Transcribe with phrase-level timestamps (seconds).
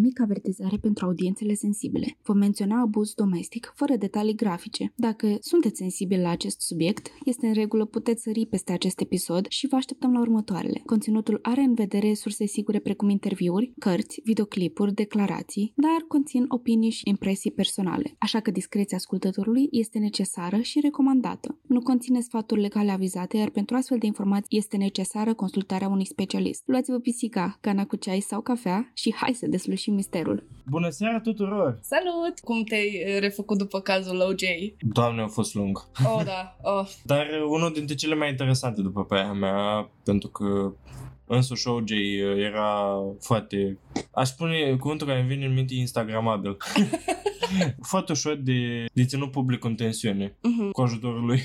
[0.00, 2.16] mică avertizare pentru audiențele sensibile.
[2.22, 4.92] Vom menționa abuz domestic, fără detalii grafice.
[4.96, 9.66] Dacă sunteți sensibili la acest subiect, este în regulă, puteți sări peste acest episod și
[9.66, 10.82] vă așteptăm la următoarele.
[10.86, 17.02] Conținutul are în vedere surse sigure precum interviuri, cărți, videoclipuri, declarații, dar conțin opinii și
[17.04, 21.58] impresii personale, așa că discreția ascultătorului este necesară și recomandată.
[21.66, 26.62] Nu conține sfaturi legale avizate, iar pentru astfel de informații este necesară consultarea unui specialist.
[26.66, 30.44] Luați-vă pisica, cana cu ceai sau cafea și hai să deslușim misterul.
[30.66, 31.78] Bună seara tuturor!
[31.82, 32.38] Salut!
[32.44, 34.42] Cum te-ai uh, refăcut după cazul OJ?
[34.80, 35.84] Doamne, a fost lung.
[36.04, 36.56] Oh, da.
[36.62, 36.88] Oh.
[37.04, 40.72] Dar uh, unul dintre cele mai interesante după părerea mea, pentru că
[41.26, 41.96] însuși OJ uh,
[42.36, 43.78] era foarte...
[44.10, 46.56] Aș spune cuvântul care îmi vine în minte instagramabil.
[47.82, 50.70] foarte ușor de, de ținut public în tensiune Mhm.
[50.70, 51.40] cu ajutorul lui.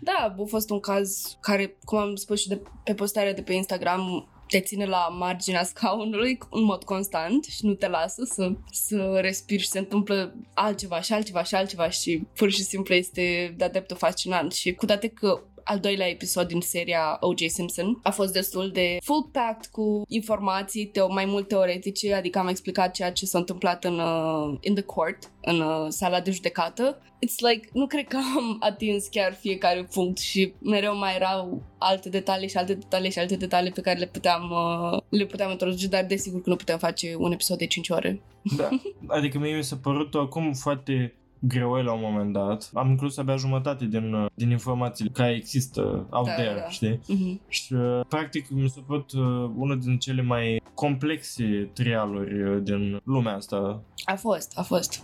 [0.00, 3.52] Da, a fost un caz care, cum am spus și de, pe postarea de pe
[3.52, 9.18] Instagram, te ține la marginea scaunului în mod constant și nu te lasă să, să
[9.20, 13.68] respiri și se întâmplă altceva și altceva și altceva și pur și simplu este de-a
[13.68, 14.52] dreptul fascinant.
[14.52, 17.46] Și cu toate că al doilea episod din seria O.J.
[17.46, 22.48] Simpson a fost destul de full packed cu informații teo- mai mult teoretice, adică am
[22.48, 27.02] explicat ceea ce s-a întâmplat în uh, in the court, în uh, sala de judecată.
[27.26, 32.08] It's like, nu cred că am atins chiar fiecare punct și mereu mai erau alte
[32.08, 35.86] detalii și alte detalii și alte detalii pe care le puteam, uh, le puteam introduce,
[35.86, 38.20] dar desigur că nu puteam face un episod de 5 ore.
[38.56, 38.68] Da.
[39.06, 42.70] Adică mie mi s-a părut acum foarte greu la un moment dat.
[42.74, 46.68] Am inclus abia jumătate din, uh, din informațiile care există out Da, there, da.
[46.68, 47.00] știi?
[47.06, 47.40] Mhm.
[47.48, 49.20] Și uh, practic mi s-a părut uh,
[49.56, 53.82] unul din cele mai complexe trialuri uh, din lumea asta.
[54.04, 55.02] A fost, a fost.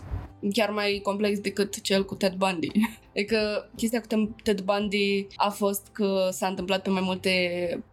[0.53, 2.71] Chiar mai complex decât cel cu Ted Bundy.
[3.15, 7.31] Adică chestia cu Ted- Ted Bundy a fost că s-a întâmplat pe mai multe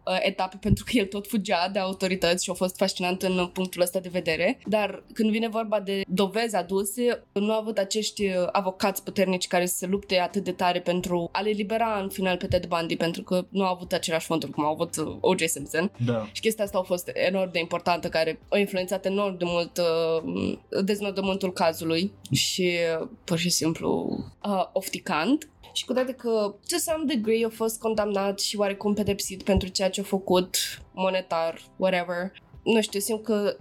[0.05, 3.81] uh, etape pentru că el tot fugea de autorități și a fost fascinant în punctul
[3.81, 4.59] ăsta de vedere.
[4.65, 9.65] Dar când vine vorba de dovezi aduse, nu a avut acești uh, avocați puternici care
[9.65, 12.95] să se lupte atât de tare pentru a le libera în final pe Ted Bundy,
[12.95, 15.43] pentru că nu au avut același fonduri cum au avut uh, O.J.
[15.45, 15.91] Simpson.
[16.05, 16.29] Da.
[16.31, 20.57] Și chestia asta a fost enorm de importantă, care a influențat enorm de mult uh,
[20.83, 24.65] deznodământul cazului și uh, pur și simplu uh,
[25.13, 25.47] ofticant.
[25.73, 29.89] Și cu toate că, to some degree, a fost condamnat și oarecum pedepsit pentru ceea
[29.89, 30.57] ce a făcut,
[30.93, 32.31] monetar, whatever.
[32.63, 33.55] Nu știu, simt că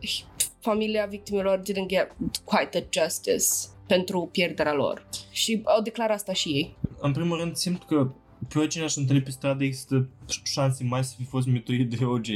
[0.60, 2.12] familia victimelor didn't get
[2.44, 3.44] quite the justice
[3.86, 5.08] pentru pierderea lor.
[5.30, 6.76] Și au declarat asta și ei.
[7.00, 8.10] În primul rând simt că
[8.48, 10.08] pe oricine aș întâlni pe stradă există
[10.42, 12.28] șanse mai să fi fost mituit de OJ.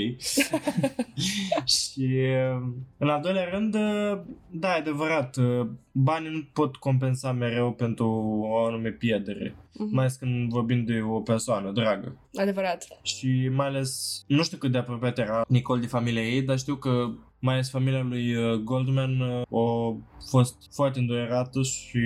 [1.76, 2.62] și uh,
[2.98, 8.06] în al doilea rând, uh, da, e adevărat, uh, banii nu pot compensa mereu pentru
[8.42, 9.56] o anume pierdere.
[9.72, 9.94] Mhm.
[9.94, 12.16] Mai ales când vorbim de o persoană dragă.
[12.34, 12.86] Adevărat.
[13.02, 16.74] Și mai ales, nu știu cât de apropiat era Nicole de familia ei, dar știu
[16.74, 19.96] că mai ales familia lui uh, Goldman uh, a
[20.30, 21.98] fost foarte înduierată și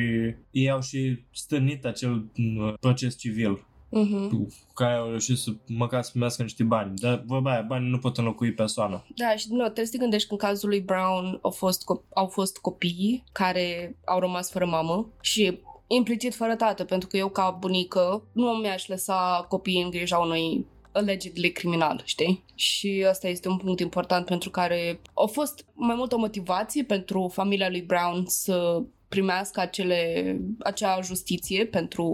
[0.51, 4.29] ei au și stârnit acel uh, proces civil Mhm.
[4.29, 6.95] cu care au reușit să măcar să primească niște bani.
[6.95, 9.05] Dar vorba aia, banii nu pot înlocui persoana.
[9.15, 12.09] Da, și nu, trebuie să te gândești că în cazul lui Brown au fost, co-
[12.15, 17.29] au fost copii care au rămas fără mamă și implicit fără tată, pentru că eu
[17.29, 22.45] ca bunică nu mi-aș lăsa copiii în grija unui allegedly criminal, știi?
[22.55, 27.31] Și asta este un punct important pentru care a fost mai mult o motivație pentru
[27.33, 32.05] familia lui Brown să primească acele, acea justiție pentru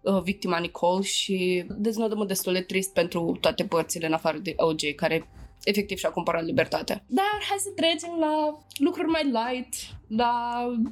[0.00, 4.94] uh, victima Nicole și deznodământ destul de trist pentru toate părțile în afară de OJ,
[4.96, 5.28] care
[5.64, 7.04] efectiv și-a cumpărat libertatea.
[7.06, 9.74] Dar hai să trecem la lucruri mai light,
[10.08, 10.32] la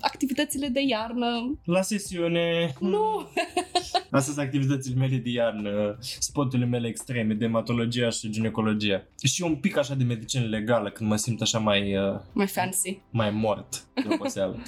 [0.01, 1.59] activitățile de iarnă.
[1.65, 2.73] La sesiune...
[2.81, 3.29] Nu!
[4.13, 9.03] Astea sunt activitățile mele de iarnă, spoturile mele extreme, dermatologia și ginecologia.
[9.23, 13.01] Și un pic așa de medicină legală, când mă simt așa mai, uh, Mai fancy.
[13.11, 14.63] mai mort de oboseală.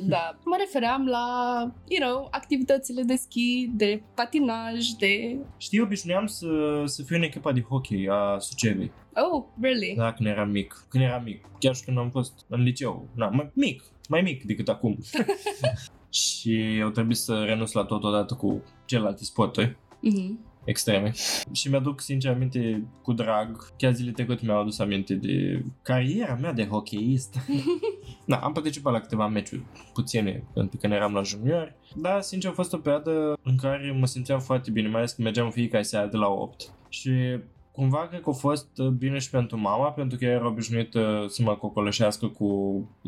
[0.00, 0.38] Da.
[0.44, 1.26] Mă refeream la,
[1.88, 5.36] you know, activitățile de schi, de patinaj, de...
[5.56, 6.46] Știi, obișnuiam să,
[6.84, 8.90] să fiu în echipa de hockey a Sucevei.
[9.32, 9.94] Oh, really?
[9.96, 10.86] Da, când eram mic.
[10.88, 11.44] Când eram mic.
[11.58, 13.08] Chiar și când am fost în liceu.
[13.14, 13.82] Na, mai mic.
[14.08, 14.98] Mai mic decât acum.
[16.10, 20.38] și au trebuit să renunț la tot odată cu celelalte sporturi Mhm.
[20.64, 21.12] extreme.
[21.52, 23.56] Și mi-aduc sincer aminte cu drag.
[23.76, 27.36] Chiar zile trecute mi-au adus aminte de cariera mea de hockeyist.
[28.26, 29.62] da, am participat la câteva meciuri
[29.92, 31.74] puține pentru că când eram la junior.
[31.96, 35.22] Dar sincer a fost o perioadă în care mă simțeam foarte bine, mai ales că
[35.22, 36.72] mergeam în fiecare seară de la 8.
[36.88, 37.10] Și
[37.78, 41.24] cumva cred că a fost uh, bine și pentru mama, pentru că ea era obișnuită
[41.28, 42.48] să mă cocoloșească cu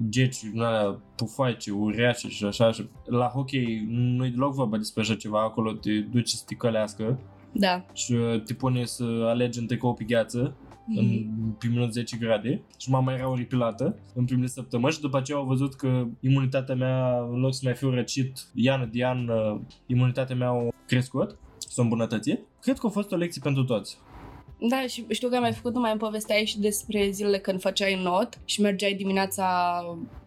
[0.09, 2.73] geci, din alea pufoaice, uriașe și așa.
[2.73, 7.19] Și la hockey nu-i deloc vorba despre așa ceva, acolo te duci să te călească
[7.53, 7.85] Da.
[7.93, 10.55] și uh, te pune să alegi între tricou pe gheață
[10.95, 11.27] în
[11.59, 15.75] primele 10 grade și mama era oripilată în primele săptămâni și după aceea au văzut
[15.75, 20.49] că imunitatea mea, în loc să mai fiu răcit, ian de an, uh, imunitatea mea
[20.49, 22.41] a crescut, s-a îmbunătățit.
[22.61, 23.99] Cred că a fost o lecție pentru toți.
[24.61, 28.39] Da, și știu că ai mai făcut, mai povesteai și despre zilele când făceai not
[28.45, 29.47] și mergeai dimineața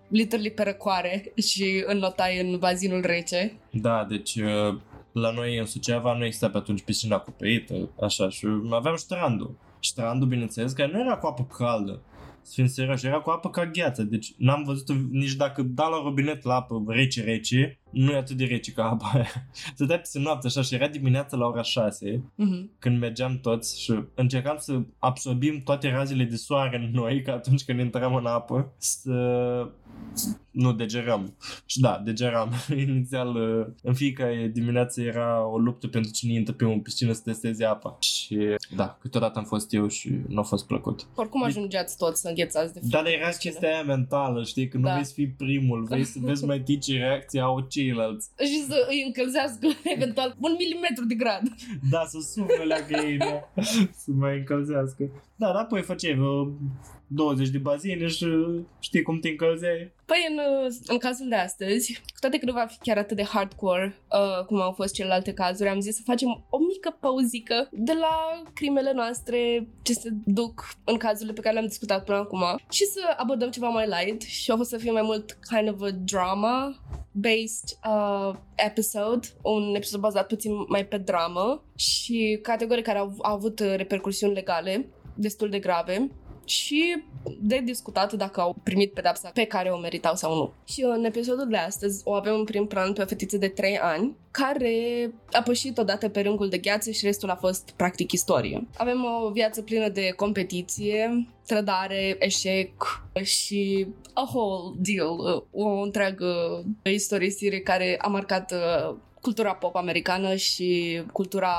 [0.07, 3.53] literally pe răcoare și înnotai în bazinul rece.
[3.71, 4.77] Da, deci uh,
[5.11, 9.55] la noi în Suceava nu exista pe atunci piscina acoperită, așa, și aveam strandul.
[9.79, 12.01] Strandul, bineînțeles, care nu era cu apă caldă,
[12.43, 16.01] să fim serioși, era cu apă ca gheață, deci n-am văzut nici dacă dau la
[16.03, 19.27] robinet la apă rece-rece, nu e atât de rece ca apa aia.
[19.75, 22.79] Stăteai peste noapte așa și era dimineața la ora 6, Mm-hmm.
[22.79, 27.63] când mergeam toți și încercam să absorbim toate razele de soare în noi, ca atunci
[27.63, 29.11] când intram în apă, să
[30.51, 31.33] nu degerăm.
[31.65, 32.49] Și da, degeram.
[32.87, 37.21] Inițial, uh, în fiecare dimineață era o luptă pentru cine intră pe un piscină să
[37.23, 37.97] testeze apa.
[37.99, 41.07] Și da, câteodată am fost eu și nu a fost plăcut.
[41.15, 43.17] Oricum ajungeați toți să înghețați de Dar frică.
[43.19, 44.91] era chestia aia mentală, știi, că nu Da.
[44.91, 48.29] vrei să fii primul, vrei să vezi mai tii ce reacție au ceilalți.
[48.51, 51.41] Și să îi încălzească eventual un milimetru de grad.
[51.89, 53.49] Da, să sufle la găină,
[53.95, 55.03] să mai încălzească.
[55.35, 56.51] Da, dar apoi făceai vreo
[57.15, 58.27] 20 de bazine și
[58.79, 59.91] știi cum te încălzeai.
[60.05, 60.39] Păi în,
[60.87, 64.45] în cazul de astăzi, cu toate că nu va fi chiar atât de hardcore uh,
[64.45, 68.91] cum au fost celelalte cazuri, am zis să facem o mică pauzică de la crimele
[68.93, 73.49] noastre ce se duc în cazurile pe care le-am discutat până acum și să abordăm
[73.49, 76.75] ceva mai light și o să fie mai mult kind of a drama
[77.11, 83.33] based uh, episode, un episod bazat puțin mai pe dramă și categorii care au, au
[83.33, 86.11] avut uh, repercursiuni legale destul de grave
[86.45, 87.03] și
[87.39, 90.53] de discutat dacă au primit pedapsa pe care o meritau sau nu.
[90.65, 93.77] Și în episodul de astăzi o avem în prim plan pe o fetiță de 3
[93.77, 98.67] ani care a pășit odată pe rângul de gheață și restul a fost practic istorie.
[98.77, 107.59] Avem o viață plină de competiție, trădare, eșec și a whole deal, o întreagă istorisire
[107.59, 111.53] care a marcat uh, cultura pop americană și cultura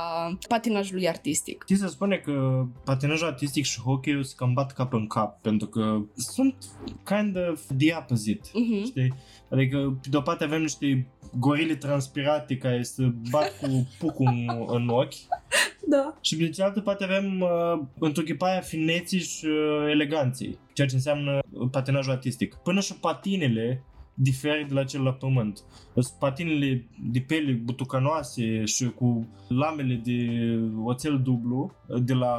[0.49, 1.63] patinajului artistic.
[1.63, 5.67] Știi să spune că patinajul artistic și hockey se cam bat cap în cap, pentru
[5.67, 6.55] că sunt
[7.05, 8.49] kind of the opposite.
[8.53, 8.85] Mhm.
[8.85, 9.15] Știi?
[9.51, 11.07] Adică, pe de o parte avem niște
[11.39, 15.15] gorile transpirate care se bat cu pucul în, în ochi
[15.87, 16.19] Da.
[16.21, 21.39] și pe de cealaltă parte avem uh, întruchiparea fineții și uh, eleganței, ceea ce înseamnă
[21.51, 22.55] uh, patinajul artistic.
[22.55, 23.85] Până și patinele
[24.15, 25.63] diferă de la cel la pământ.
[25.93, 30.29] Sunt patinele de pele butucanoase și cu lamele de
[30.85, 32.37] oțel dublu uh, de la,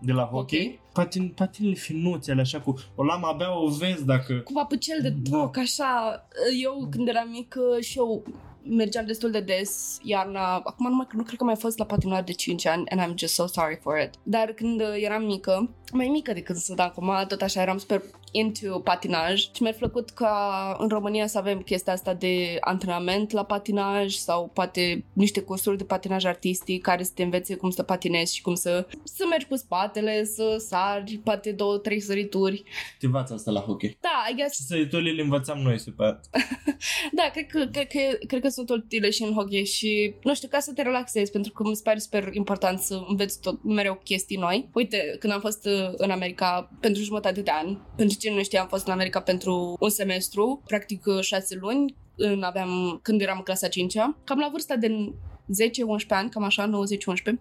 [0.00, 0.80] de la hockey.
[0.82, 0.92] Ok.
[0.92, 5.08] Patin, patinele finuțe, alea așa cu o lamă abia o vezi dacă Cu papucel de
[5.08, 5.36] Da.
[5.36, 6.22] toc, așa.
[6.62, 8.22] Eu, când eram mică, și eu
[8.64, 10.54] mergeam destul de des iarna.
[10.54, 13.16] Acum nu, mai, nu cred că mai fost la patinoar de 5 ani and I'm
[13.18, 14.10] just so sorry for it.
[14.22, 18.02] Dar când uh, eram mică, mai mică decât sunt acum, tot așa eram super
[18.32, 23.44] into patinaj și mi-a plăcut ca în România să avem chestia asta de antrenament la
[23.44, 28.34] patinaj sau poate niște cursuri de patinaj artistic care să te învețe cum să patinezi
[28.34, 32.62] și cum să, să mergi cu spatele, să sari, poate două, trei sărituri.
[32.98, 33.96] te învață asta la hockey.
[34.00, 36.20] Da, I guess Și săriturile le învățam noi super.
[37.12, 40.48] Da, cred că, cred, că, cred că sunt utile și în hockey și, nu știu,
[40.48, 44.00] ca să te relaxezi, pentru că mi se pare super important să înveți tot mereu
[44.04, 44.68] chestii noi.
[44.72, 48.58] Uite, când am fost uh, în America pentru jumătate de an, pentru cine nu știe,
[48.58, 53.36] am fost în America pentru un semestru, practic uh, șase luni, în aveam, când eram
[53.36, 55.12] în clasa 5 cam la vârsta de
[56.04, 56.70] 10-11 ani, cam așa, 90-11,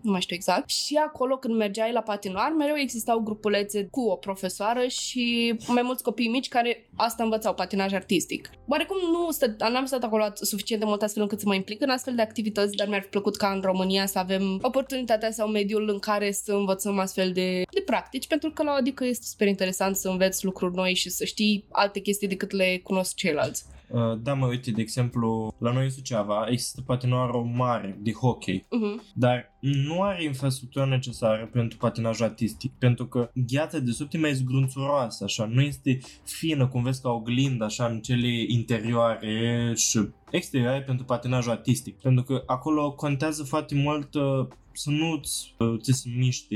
[0.01, 0.69] nu mai știu exact.
[0.69, 6.03] Și acolo când mergeai la patinoar, mereu existau grupulețe cu o profesoară și mai mulți
[6.03, 8.49] copii mici care asta învățau, patinaj artistic.
[8.67, 11.89] Oarecum nu stă, n-am stat acolo suficient de mult astfel încât să mă implic în
[11.89, 15.89] astfel de activități, dar mi-ar fi plăcut ca în România să avem oportunitatea sau mediul
[15.89, 19.95] în care să învățăm astfel de, de practici, pentru că la adică este super interesant
[19.95, 23.65] să înveți lucruri noi și să știi alte chestii decât le cunosc ceilalți.
[23.91, 28.65] Uh, da, mă, uite, de exemplu, la noi în Suceava există patinoară mare de hockey,
[28.65, 29.13] Uh-huh.
[29.13, 34.33] dar nu are infrastructura necesară pentru patinajul artistic, pentru că gheața de sub e mai
[34.33, 39.99] zgrunțuroasă, așa, nu este fină, cum vezi, ca oglindă, așa, în cele interioare și
[40.31, 45.91] exterioare pentru patinajul artistic, pentru că acolo contează foarte mult uh, să nu-ți uh, ți
[45.91, 46.55] se miște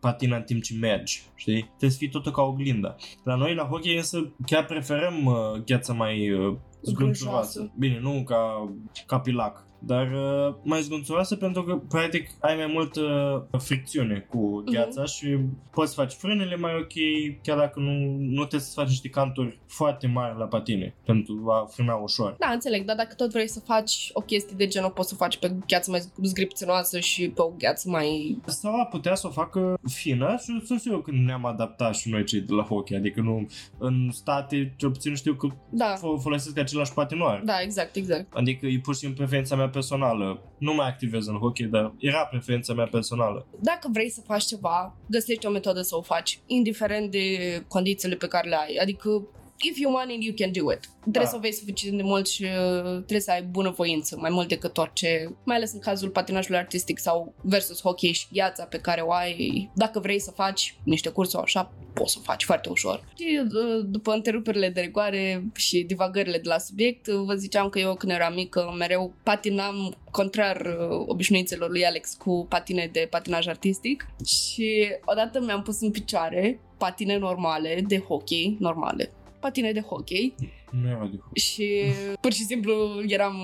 [0.00, 1.62] patina în timp ce mergi, știi?
[1.62, 2.96] Trebuie să fii totul ca oglinda.
[3.24, 7.58] La noi, la hockey, însă, chiar preferăm uh, gheața mai uh, zgrunțuroasă.
[7.58, 7.72] Grunjoasă.
[7.78, 8.72] Bine, nu ca,
[9.06, 9.67] ca pe lac.
[9.78, 13.02] Dar uh, mai zgunțuroasă pentru că, practic, ai mai multă
[13.58, 15.14] fricțiune cu gheața uh-huh.
[15.14, 15.38] și
[15.70, 16.92] poți să faci frânele mai ok,
[17.42, 21.68] chiar dacă nu, nu trebuie să faci niște canturi foarte mari la patine pentru a
[21.70, 22.36] frâna ușor.
[22.38, 25.38] Da, înțeleg, dar dacă tot vrei să faci o chestie de genul, poți să faci
[25.38, 28.38] pe gheață mai zgripținoasă și pe o gheață mai...
[28.46, 32.24] Sau a putea să o facă fină și sunt eu când ne-am adaptat și noi
[32.24, 33.46] cei de la hockey, adică nu
[33.78, 37.42] în state, cel puțin știu că Da, folosesc același patinoar.
[37.44, 38.34] da, exact, exact.
[38.34, 40.42] Adică e pur și simplu preferința mea personală.
[40.58, 43.46] Nu mai activez în hockey, dar era preferința mea personală.
[43.60, 47.26] Dacă vrei să faci ceva, găsești o metodă să o faci, indiferent de
[47.68, 48.78] condițiile pe care le ai.
[48.82, 49.22] Adică,
[49.62, 50.80] if you want it, you can do it.
[51.00, 51.28] Trebuie Da.
[51.28, 54.48] să o vezi suficient de mult și uh, trebuie să ai bună voință, mai mult
[54.48, 59.00] decât orice, mai ales în cazul patinajului artistic sau versus hockey și gheața pe care
[59.00, 59.70] o ai.
[59.74, 63.04] Dacă vrei să faci niște cursuri așa, poți să o faci foarte ușor.
[63.16, 67.78] Și uh, după întreruperile de rigoare și divagările de la subiect, uh, vă ziceam că
[67.78, 73.46] eu când eram mică mereu patinam contrar uh, obișnuințelor lui Alex cu patine de patinaj
[73.46, 80.34] artistic și odată mi-am pus în picioare patine normale de hockey, normale, patine de hockey
[80.70, 81.42] Nu era de hockey.
[81.42, 81.82] și
[82.20, 82.72] pur și simplu
[83.06, 83.36] eram,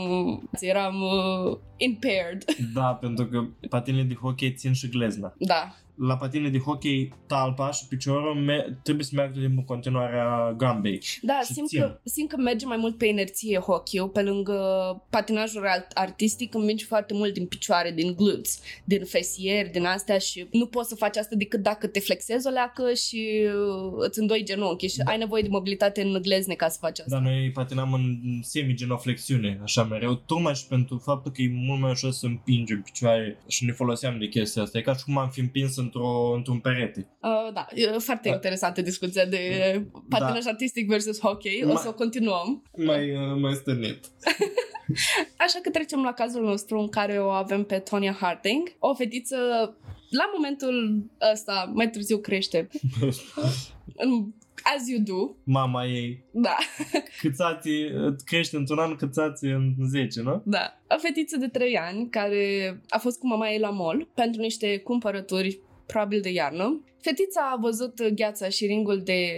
[0.61, 2.45] eram uh, impaired.
[2.75, 5.35] Da, pentru că patinele de hockey țin și glezna.
[5.38, 11.00] Da, La patine de hockey, talpa și piciorul me- trebuie să meargă din continuarea gambei.
[11.23, 11.81] Da, Și simt țin.
[11.81, 14.59] că, simt că merge mai mult pe inerție hockey pe lângă
[15.11, 20.47] patinajul art- artistic îmi foarte mult din picioare, din glutes, din fesier, din astea și
[20.52, 24.43] nu poți să faci asta decât dacă te flexezi o leacă și uh, îți îndoi
[24.45, 25.11] genunchi și Da.
[25.11, 27.13] ai nevoie de mobilitate în glezne ca să faci asta.
[27.14, 31.90] Dar noi patinam în semi-genoflexiune, așa mereu, tocmai și pentru faptul că e mult mai
[31.90, 34.78] ușor să împingem picioare și ne foloseam de chestia asta.
[34.78, 37.09] E ca și cum am fi împins într-o, într-un perete.
[37.23, 38.35] Uh, da, e foarte Da.
[38.35, 39.40] interesantă discuția de
[40.09, 41.64] patinaj artistic versus hockey.
[41.64, 42.62] O Ma- să o continuăm.
[42.76, 44.00] Mai, uh, mai stănit.
[45.47, 49.37] Așa că trecem la cazul nostru în care o avem pe Tonya Harding, o fetiță
[50.11, 52.68] la momentul ăsta mai târziu crește.
[53.97, 54.33] În-
[54.76, 56.56] As you do, Mama ei, da,
[57.21, 57.90] câțații,
[58.25, 60.42] crește într-un an, câțații în 10, nu?
[60.44, 60.80] da.
[60.88, 64.78] O fetiță de 3 ani care a fost cu mama ei la mall pentru niște
[64.78, 66.85] cumpărături probabil de iarnă.
[67.00, 69.28] Fetița a văzut gheața și ringul de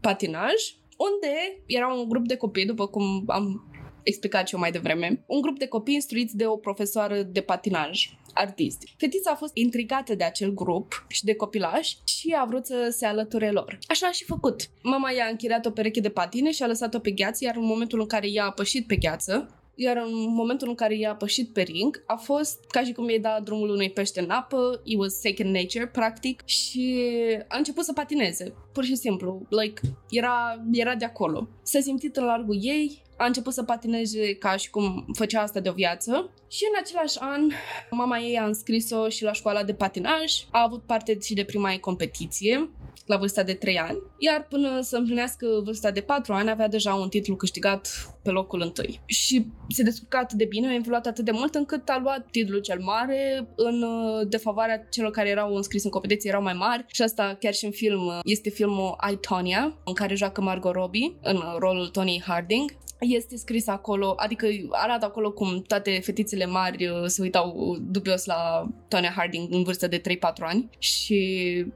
[0.00, 0.52] patinaj,
[0.96, 3.73] unde era un grup de copii, după cum am
[4.04, 8.08] explicat și eu mai devreme, un grup de copii instruiți de o profesoară de patinaj
[8.34, 8.82] artist.
[8.96, 13.06] Fetița a fost intrigată de acel grup și de copilași și a vrut să se
[13.06, 13.78] alăture lor.
[13.86, 14.70] Așa a și făcut.
[14.82, 18.00] Mama i-a închiriat o pereche de patine și a lăsat-o pe gheață, iar în momentul
[18.00, 21.52] în care ea a pășit pe gheață, iar în momentul în care ea a pășit
[21.52, 24.98] pe ring, a fost ca și cum i-ai dat drumul unui pește în apă, it
[24.98, 27.04] was second nature, practic, și
[27.48, 29.80] a început să patineze, pur și simplu, like,
[30.10, 31.48] era, era de acolo.
[31.62, 35.68] S-a simțit în largul ei, a început să patineze ca și cum făcea asta de
[35.68, 36.30] o viață.
[36.48, 37.50] Și în același an
[37.90, 41.72] mama ei a înscris-o și la școala de patinaj, a avut parte și de prima
[41.72, 42.70] ei competiție
[43.06, 46.94] la vârsta de 3 ani, iar până să împlinească vârsta de 4 ani avea deja
[46.94, 49.00] un titlu câștigat pe locul întâi.
[49.06, 52.60] Și se descurca atât de bine, a evoluat atât de mult încât a luat titlul
[52.60, 56.84] cel mare în uh, defavoarea celor care erau înscriși în competiție, erau mai mari.
[56.86, 60.74] Și asta chiar și în film uh, este filmul I, Tonya, în care joacă Margot
[60.74, 62.70] Robbie în uh, rolul Tony Harding
[63.06, 68.70] este scris acolo, adică arată acolo cum toate fetițele mari uh, se uitau dubios la
[68.88, 70.02] Tonya Harding în vârstă de 3-4
[70.38, 71.18] ani și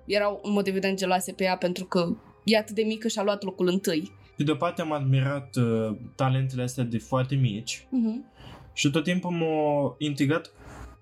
[0.06, 3.22] erau în mod evident geloase pe ea pentru că e atât de mică și a
[3.22, 4.12] luat locul întâi.
[4.36, 8.32] Pe de o parte am admirat uh, talentele astea de foarte mici Uh-huh.
[8.72, 10.52] și tot timpul m-a intrigat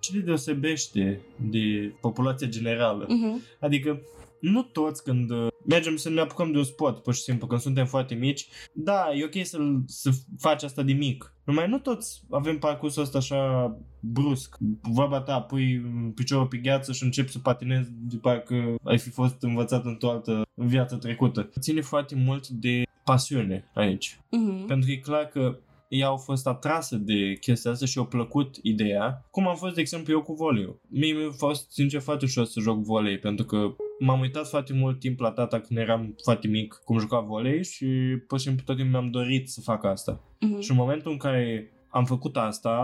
[0.01, 3.07] ce le deosebește de populația generală.
[3.07, 3.59] Uh-huh.
[3.61, 4.01] Adică
[4.51, 7.61] nu toți când uh, mergem să ne apucăm de un sport, pur și simplu, când
[7.61, 11.35] suntem foarte mici, da, e ok să, să faci asta de mic.
[11.45, 14.57] Numai nu toți avem parcursul ăsta așa brusc.
[14.83, 15.81] Vorba ta, pui
[16.15, 20.43] piciorul pe gheață și începi să patinezi de parcă ai fi fost învățat într-o altă
[20.55, 21.51] viață trecută.
[21.61, 24.17] Ține foarte mult de pasiune aici.
[24.17, 24.67] Uh-huh.
[24.67, 28.57] Pentru că e clar că ea au fost atrasă de chestia asta și au plăcut
[28.63, 29.25] ideea.
[29.31, 30.81] Cum am fost, de exemplu, eu cu voleiul.
[30.89, 35.01] Mie mi-a fost, sincer, foarte ușor să joc volei, pentru că m-am uitat foarte mult
[35.01, 37.87] timp la tata când eram foarte mic cum juca volei și
[38.27, 40.21] pur și simplu tot timpul mi-am dorit să fac asta.
[40.21, 40.61] Uh-huh.
[40.61, 42.75] Și în momentul în care am făcut asta,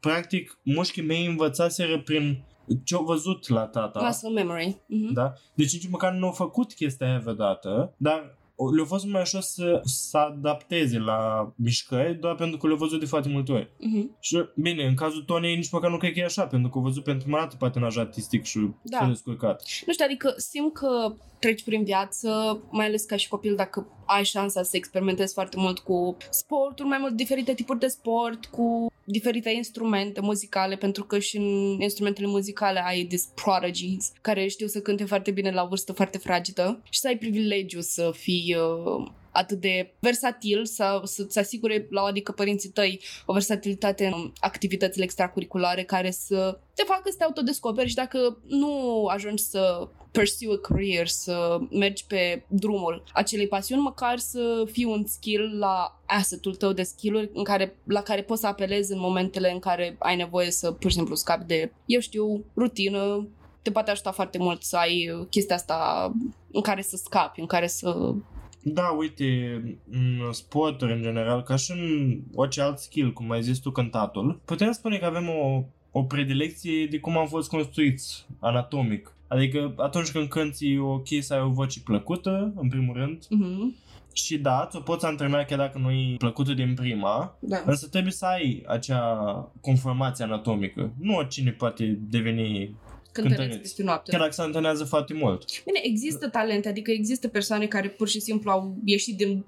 [0.00, 2.44] practic, mușchii mei învățaseră prin
[2.84, 4.00] ce au văzut la tata.
[4.04, 4.72] Muscle memory.
[4.74, 5.12] Uh-huh.
[5.12, 5.32] Da?
[5.54, 8.43] Deci nici măcar nu au făcut chestia aia vreodată, dar o-
[8.76, 13.06] le-a fost mai ușor să, să adapteze la mișcări doar pentru că le-au văzut de
[13.06, 13.66] foarte multe ori.
[13.66, 14.20] Uh-huh.
[14.20, 16.84] Și bine, în cazul Tonei nici măcar nu cred că e așa, pentru că au
[16.84, 18.98] văzut pentru prima dată patinaj artistic și Da.
[18.98, 19.62] s-a descurcat.
[19.86, 24.24] Nu știu, adică simt că treci prin viață, mai ales ca și copil, dacă ai
[24.24, 29.50] șansa să experimentezi foarte mult cu sporturi, mai mult diferite tipuri de sport, cu diferite
[29.50, 35.04] instrumente muzicale, pentru că și în instrumentele muzicale ai these prodigies care știu să cânte
[35.04, 39.60] foarte bine la o vârstă foarte fragedă și să ai privilegiu să fii uh, atât
[39.60, 46.10] de versatil, să, să-ți asigure la adică părinții tăi o versatilitate în activitățile extracurriculare care
[46.10, 51.58] să te facă să te autodescoperi și dacă nu ajungi să pursue a career, să
[51.70, 57.30] mergi pe drumul acelei pasiuni, măcar să fii un skill la assetul tău de skill
[57.32, 60.90] în care, la care poți să apelezi în momentele în care ai nevoie să pur
[60.90, 63.28] și simplu scapi de, eu știu, rutină,
[63.62, 66.10] te poate ajuta foarte mult să ai chestia asta
[66.52, 68.14] în care să scapi, în care să
[68.66, 69.26] Da, uite,
[69.90, 74.40] în sporturi în general, ca și în orice alt skill, cum ai zis tu, cântatul,
[74.44, 79.12] putem spune că avem o, o predilecție de cum am fost construiți anatomic.
[79.28, 83.74] Adică atunci când cânti e ok să ai o voce plăcută, în primul rând, Mhm.
[84.12, 87.56] și da, ți-o poți antrena chiar dacă nu e plăcută din prima, Da.
[87.66, 89.12] însă trebuie să ai acea
[89.60, 90.92] conformație anatomică.
[91.00, 92.74] Nu oricine poate deveni
[93.14, 93.62] Cântăreț cântăreț.
[93.62, 94.10] peste noapte.
[94.10, 95.44] chiar dacă se antrenează foarte mult.
[95.64, 99.44] Bine, există talente, adică există persoane care pur și simplu au ieșit din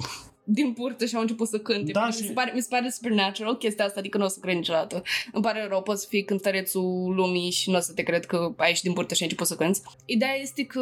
[0.49, 1.93] din burtă și au început să cânte.
[1.93, 4.39] Da, mi, și- se pare, mi se pare supernatural chestia asta, adică nu o să
[4.41, 5.03] cred niciodată.
[5.33, 8.53] Îmi pare rău, poți să fii cântărețul lumii și nu o să te cred că
[8.57, 9.81] ai ieșit din burtă și ai început să cânti.
[10.05, 10.81] Ideea este că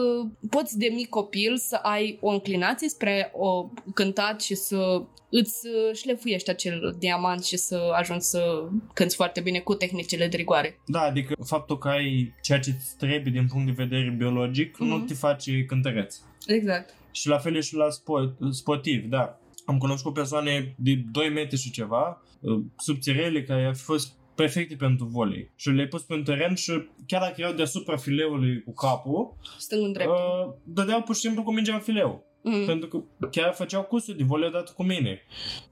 [0.50, 5.96] poți de mic copil să ai o înclinație spre o cântat și să îți uh,
[5.96, 10.78] șlefuiești acel diamant și să ajungi să cânti foarte bine cu tehnicile de rigoare.
[10.86, 14.96] Da, adică faptul că ai ceea ce îți trebuie din punct de vedere biologic nu
[14.96, 15.06] Mhm.
[15.06, 16.16] te face cântăreț.
[16.46, 16.94] Exact.
[17.10, 19.38] Și la fel e și la sport, sportiv, da.
[19.64, 25.06] Am cunoscut persoane de 2 metri și ceva, uh, subțirele, care au fost perfecte pentru
[25.06, 25.50] volei.
[25.56, 29.84] Și le-ai pus pe un teren și chiar dacă erau deasupra fileului cu capul, Stâng
[29.84, 30.10] în drept.
[30.10, 32.24] uh, dădeau pur și simplu cu mingea în fileu.
[32.42, 32.64] Mm.
[32.66, 35.22] Pentru că chiar făceau cursuri de volei odată cu mine.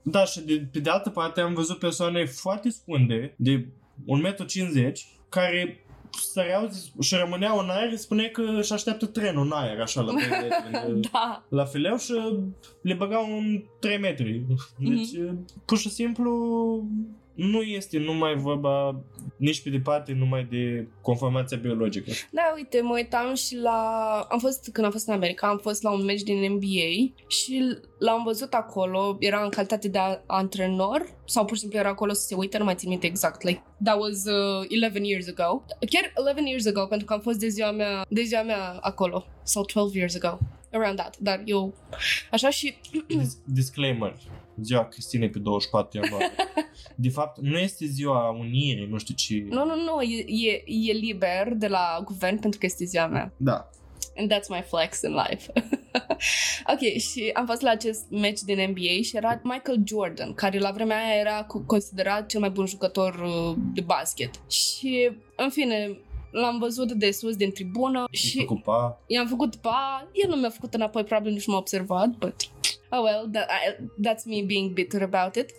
[0.01, 3.67] Da, și de, pe de altă parte am văzut persoane foarte scunde, de
[4.05, 4.93] 1,50 m,
[5.29, 5.82] care
[6.21, 10.13] săreau și rămâneau în aer, spunea că își așteaptă trenul în aer, așa, la,
[10.71, 10.79] la,
[11.11, 11.45] Da.
[11.49, 12.13] la fileu și
[12.81, 14.45] le băgau în 3 metri.
[14.77, 15.09] Deci,
[15.65, 16.31] pur și simplu,
[17.33, 19.01] nu este numai vorba
[19.37, 22.11] nici pe departe numai de conformația biologică.
[22.31, 23.79] Da, uite, mă uitam și la...
[24.29, 27.61] Am fost, când am fost în America, am fost la un meci din NBA și
[27.99, 32.13] l-am văzut acolo, era în calitate de a- antrenor sau pur și simplu era acolo
[32.13, 33.41] să se uite, nu mai țin minte exact.
[33.43, 35.65] Like, that was uh, 11 years ago.
[35.89, 39.25] Chiar 11 years ago, pentru că am fost de ziua mea, de ziua mea acolo.
[39.43, 40.39] Sau 12 years ago.
[40.71, 41.17] Around that.
[41.17, 41.73] Dar eu...
[42.31, 42.75] Așa și...
[43.07, 44.15] Dis- disclaimer.
[44.61, 46.31] Ziua Cristinei pe 24 ianuarie.
[46.95, 49.43] De fapt, nu este ziua unirii, nu știu ce...
[49.49, 53.33] Nu, nu, nu, e, e, e liber de la guvern pentru că este ziua mea.
[53.37, 53.69] Da.
[54.17, 55.51] And that's my flex in life.
[56.73, 60.71] ok, și am fost la acest match din NBA și era Michael Jordan, care la
[60.71, 64.31] vremea aia era cu- considerat cel mai bun jucător uh, de basket.
[64.49, 65.97] Și, în fine,
[66.31, 68.27] l-am văzut de sus din tribună Și...
[68.27, 69.01] și Cupa.
[69.07, 72.35] i-am făcut pa, el nu mi-a făcut înapoi, probabil nici m-a observat, but
[72.93, 75.49] oh well, that, I, that's me being bitter about it.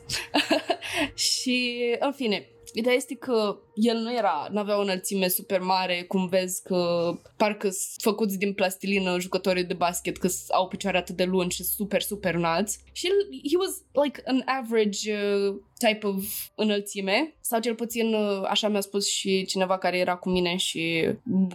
[1.28, 6.02] și, în fine, ideea este că el nu era, nu avea o înălțime super mare,
[6.02, 11.16] cum vezi că parcă sunt făcuți din plastilină jucătorii de basket, că au picioare atât
[11.16, 12.78] de lungi și super, super înalți.
[12.92, 13.12] Și el,
[13.50, 18.80] he was like an average uh, type of înălțime, sau cel puțin uh, așa mi-a
[18.80, 21.08] spus și cineva care era cu mine și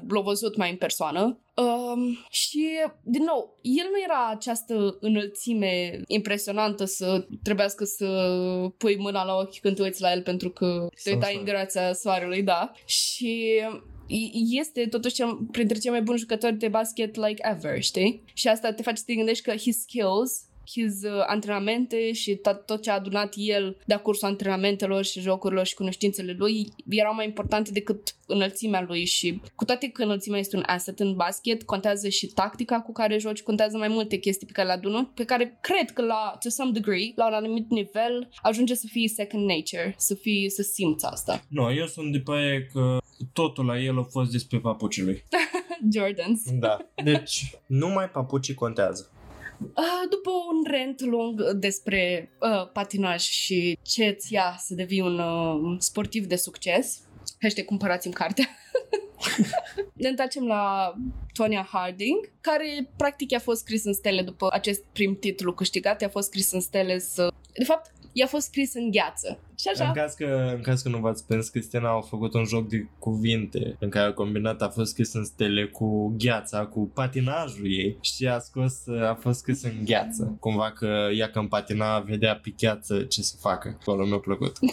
[0.08, 1.40] l-a văzut mai în persoană.
[1.56, 2.68] Um, și,
[3.04, 8.08] din nou, el nu era această înălțime impresionantă să trebuiască să
[8.78, 11.38] pui mâna la ochi când te uiți la el pentru că te Sau uitai să-
[11.40, 12.72] în grația soarelui, da.
[12.86, 13.62] Și
[14.52, 18.24] este totuși cel, printre cei mai buni jucători de basket like ever, știi?
[18.34, 22.66] Și asta te face să te gândești că his skills his uh, antrenamente și tot,
[22.66, 27.26] tot ce a adunat el de-a cursul antrenamentelor și jocurilor și cunoștințele lui erau mai
[27.26, 32.10] importante decât înălțimea lui și cu toate că înălțimea este un asset în basket, contează
[32.10, 35.58] și tactica cu care joci, contează mai multe chestii pe care le adună, pe care
[35.62, 39.96] cred că la, to some degree, la un anumit nivel, ajunge să fie second nature,
[39.98, 41.44] să fie, să simți asta.
[41.48, 42.98] Nu, eu sunt de părere că
[43.34, 45.24] totul la el a fost despre papucii lui.
[45.94, 46.42] Jordans.
[46.60, 46.78] Da.
[47.04, 49.12] Deci, numai papucii contează.
[49.60, 55.20] Uh, după un rent lung despre uh, patinaj și ce îți ia să devii un
[55.20, 57.00] uh, sportiv de succes,
[57.42, 58.46] hashtag cumpărați-mi cartea,
[59.94, 60.94] ne întoarcem la
[61.34, 66.10] Tonya Harding, care practic a fost scris în stele după acest prim titlu câștigat, a
[66.10, 67.32] fost scris în stele să...
[67.54, 69.40] De fapt, i-a fost scris în gheață.
[69.60, 69.88] Și așa.
[69.88, 72.88] În caz, că, în caz că nu v-ați prins, Cristina a făcut un joc de
[73.00, 77.98] cuvinte în care a combinat, a fost scris în stele cu gheața, cu patinajul ei
[78.02, 80.38] și a scos, a fost scris în gheață.
[80.40, 83.78] Cumva că ea când patina vedea pe gheață ce să facă.
[83.82, 84.58] Acolo mi-a plăcut.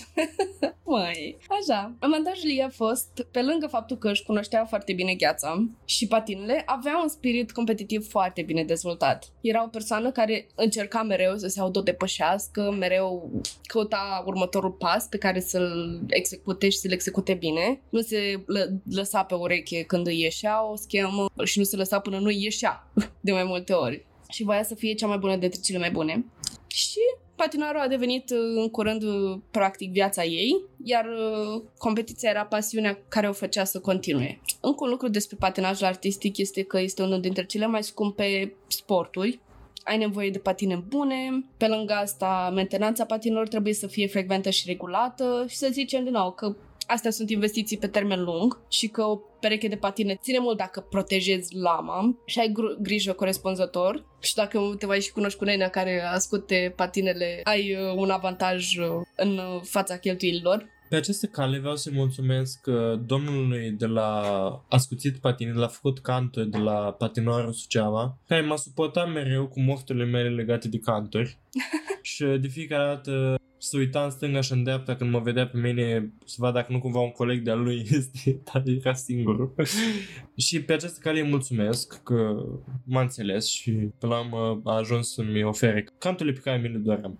[0.88, 1.92] Măi, așa.
[1.98, 6.62] Avantajul ei a fost, pe lângă faptul că își cunoștea foarte bine gheața și patinele,
[6.66, 9.32] avea un spirit competitiv foarte bine dezvoltat.
[9.40, 13.30] Era o persoană care încerca mereu să se autodepășească, mereu
[13.62, 17.80] căuta următorul pas pe care să-l execute și să-l execute bine.
[17.88, 21.98] Nu se lă- lăsa pe ureche când îi ieșea o schemă și nu se lăsa
[21.98, 24.06] până nu îi ieșea de mai multe ori.
[24.28, 26.24] Și voia să fie cea mai bună dintre cele mai bune.
[26.66, 26.98] Și
[27.36, 32.98] patinarul a devenit uh, în curând uh, practic viața ei, iar uh, competiția era pasiunea
[33.08, 34.40] care o făcea să continue.
[34.60, 39.40] Încă un lucru despre patinajul artistic este că este unul dintre cele mai scumpe sporturi.
[39.86, 44.64] Ai nevoie de patine bune, pe lângă asta mentenanța patinelor trebuie să fie frecventă și
[44.66, 49.02] regulată și să zicem din nou că astea sunt investiții pe termen lung și că
[49.02, 54.34] o pereche de patine ține mult dacă protejezi lama și ai gr- grijă corespunzător și
[54.34, 58.86] dacă te mai și cunoști cu nenea care ascute patinele, ai uh, un avantaj uh,
[59.16, 60.74] în uh, fața cheltuielilor.
[60.88, 64.20] Pe această cale vreau să-i mulțumesc uh, domnului de la
[64.68, 70.04] Ascuțit Patine, l-a făcut canturi de la Patinoarul Suceava, care m-a suportat mereu cu moftele
[70.04, 71.38] mele legate de canturi.
[72.02, 75.58] și de fiecare dată să uita în stânga și în dreapta când mă vedea pe
[75.58, 79.54] mine să vadă dacă nu cumva un coleg de-al lui este, dar era singurul.
[80.46, 82.44] și pe această cale îi mulțumesc că
[82.84, 86.78] m-a înțeles și pe la urmă a ajuns să-mi ofere canturile pe care mi le
[86.78, 87.18] doream.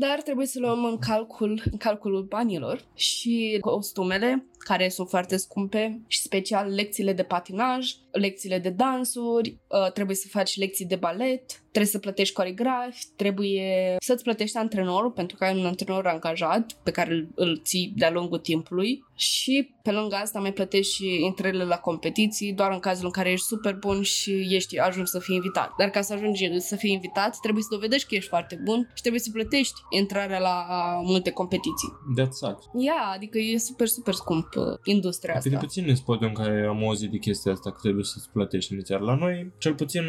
[0.00, 6.00] Dar trebuie să luăm în calcul în calculul banilor și costumele, care sunt foarte scumpe
[6.06, 11.44] și special lecțiile de patinaj, lecțiile de dansuri, uh, trebuie să faci lecții de balet,
[11.60, 16.90] trebuie să plătești coregrafi, trebuie să-ți plătești antrenorul pentru că ai un antrenor angajat pe
[16.90, 21.64] care îl, îl ții de-a lungul timpului și pe lângă asta mai plătești și intrările
[21.64, 25.34] la competiții doar în cazul în care ești super bun și ești ajungi să fii
[25.34, 25.70] invitat.
[25.78, 29.00] Dar ca să ajungi să fii invitat, trebuie să dovedești că ești foarte bun și
[29.00, 30.66] trebuie să plătești intrarea la
[31.02, 31.92] multe competiții.
[32.16, 32.64] That sucks.
[32.78, 35.66] Ia, adică e super, super scump uh, industria Cât de asta.
[35.66, 39.02] puțin în sportul în care am auzit de chestia asta că trebuie să-ți plătești inițial.
[39.02, 40.02] La noi, cel puțin,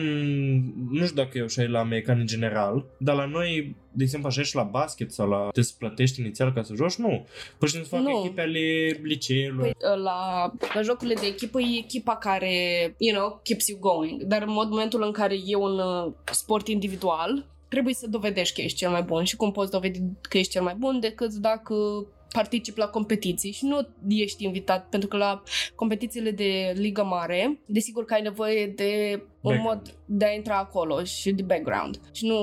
[0.92, 4.42] nu știu dacă e așa la american în general, dar la noi, de exemplu, așa
[4.42, 7.26] și la basket sau la te să plătești inițial ca să joci, nu.
[7.58, 8.20] Pur și simplu fac Nu.
[8.20, 9.62] echipe ale liceelor.
[9.62, 12.50] Păi, la, la jocurile de echipă e echipa care,
[12.98, 14.24] you know, keeps you going.
[14.24, 18.62] Dar în mod momentul în care e un uh, sport individual, trebuie să dovedești că
[18.62, 19.24] ești cel mai bun.
[19.24, 21.76] Și cum poți dovedi că ești cel mai bun decât dacă
[22.32, 25.44] participi la competiții și nu ești invitat, pentru că la
[25.76, 29.82] competițiile de ligă mare, desigur că ai nevoie de un Background.
[29.86, 32.00] mod de a intra acolo și de background.
[32.12, 32.38] Și nu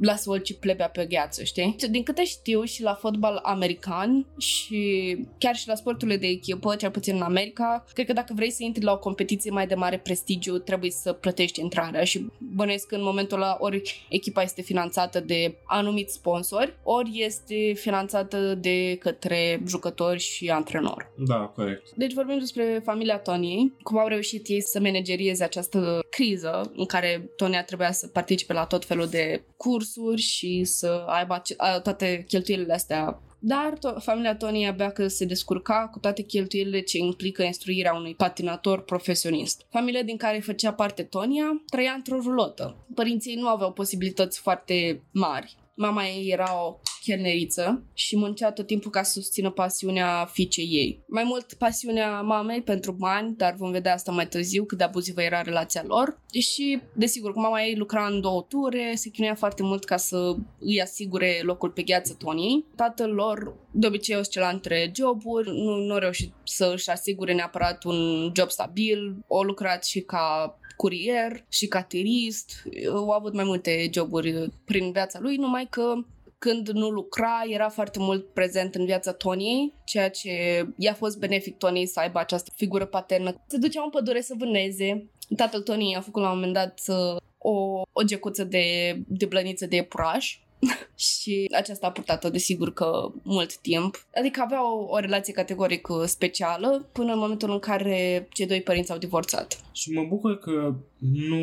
[0.00, 1.76] lasă orice plebea pe gheață, știi?
[1.90, 6.90] Din câte știu și la fotbal american și chiar și la sporturile de echipă, cel
[6.90, 9.98] puțin în America, cred că dacă vrei să intri la o competiție mai de mare
[9.98, 15.20] prestigiu, trebuie să plătești intrarea și bănuiesc că în momentul ăla ori echipa este finanțată
[15.20, 21.12] de anumiți sponsori, ori este finanțată de către jucători și antrenor.
[21.26, 21.90] Da, corect.
[21.94, 27.30] Deci vorbim despre familia Toniei, cum au reușit ei să managerieze această criză în care
[27.36, 32.24] Tonia trebuia să participe la tot felul de cursuri și să aibă ace- a- toate
[32.28, 33.20] cheltuielile astea.
[33.38, 38.14] Dar to- familia Toniei abia că se descurca cu toate cheltuielile ce implică instruirea unui
[38.14, 39.66] patinator profesionist.
[39.70, 42.76] Familia din care făcea parte Tonia trăia într-o rulotă.
[42.94, 45.56] Părinții ei nu aveau posibilități foarte mari.
[45.74, 51.04] Mama ei era o chelneriță și muncea tot timpul ca să susțină pasiunea fiicei ei.
[51.08, 55.22] Mai mult pasiunea mamei pentru bani, dar vom vedea asta mai târziu cât de abuzivă
[55.22, 56.20] era relația lor.
[56.40, 60.34] Și, desigur, cu mama ei lucra în două ture, se chinuia foarte mult ca să
[60.58, 62.64] îi asigure locul pe gheață Toniei.
[62.76, 67.84] Tatăl lor, de obicei, oscila între joburi, nu, nu a reușit să își asigure neapărat
[67.84, 73.90] un job stabil, o lucrat și ca curier și ca tirist, au avut mai multe
[73.92, 75.94] joburi prin viața lui, numai că
[76.38, 80.30] când nu lucra, era foarte mult prezent în viața Toniei, ceea ce
[80.76, 83.34] i-a fost benefic Toniei să aibă această figură paternă.
[83.46, 85.10] Se ducea în pădure să vâneze.
[85.36, 88.64] Tatăl Toniei a făcut la un moment dat uh, o, o gecuță de,
[89.06, 90.38] de blăniță de iepuraș
[91.10, 94.06] și aceasta a purtat-o, desigur, că mult timp.
[94.18, 98.62] Adică avea o, o relație categoric uh, specială până în momentul în care cei doi
[98.62, 99.60] părinți au divorțat.
[99.72, 101.42] Și mă bucur că nu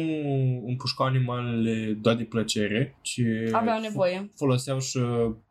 [0.66, 4.30] împușcau animalele doar de plăcere, ci Aveau nevoie.
[4.36, 5.00] foloseau și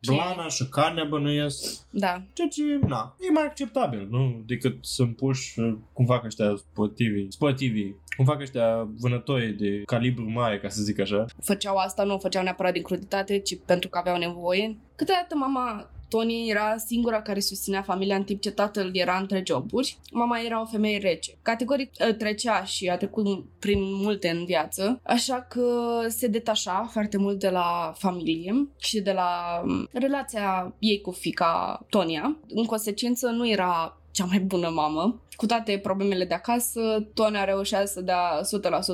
[0.07, 1.81] blana și carnea bănuiesc.
[1.91, 2.23] Da.
[2.33, 4.43] Ceea ce, na, e mai acceptabil, nu?
[4.45, 10.29] Decât să împuși uh, cum fac ăștia sportivi, sportivi, cum fac ăștia vânători de calibru
[10.31, 11.25] mare, ca să zic așa.
[11.43, 14.77] Făceau asta, nu o făceau neapărat din cruditate, ci pentru că aveau nevoie.
[14.95, 19.97] Câteodată mama Tony era singura care susținea familia în timp ce tatăl era între joburi.
[20.11, 21.31] Mama era o femeie rece.
[21.41, 25.63] Categoric ă, trecea și a trecut prin multe în viață, așa că
[26.07, 32.37] se detașa foarte mult de la familie și de la relația ei cu fica Tonia.
[32.47, 35.21] În consecință nu era cea mai bună mamă.
[35.39, 36.81] Cu toate problemele de acasă,
[37.13, 38.41] Tonia reușea să dea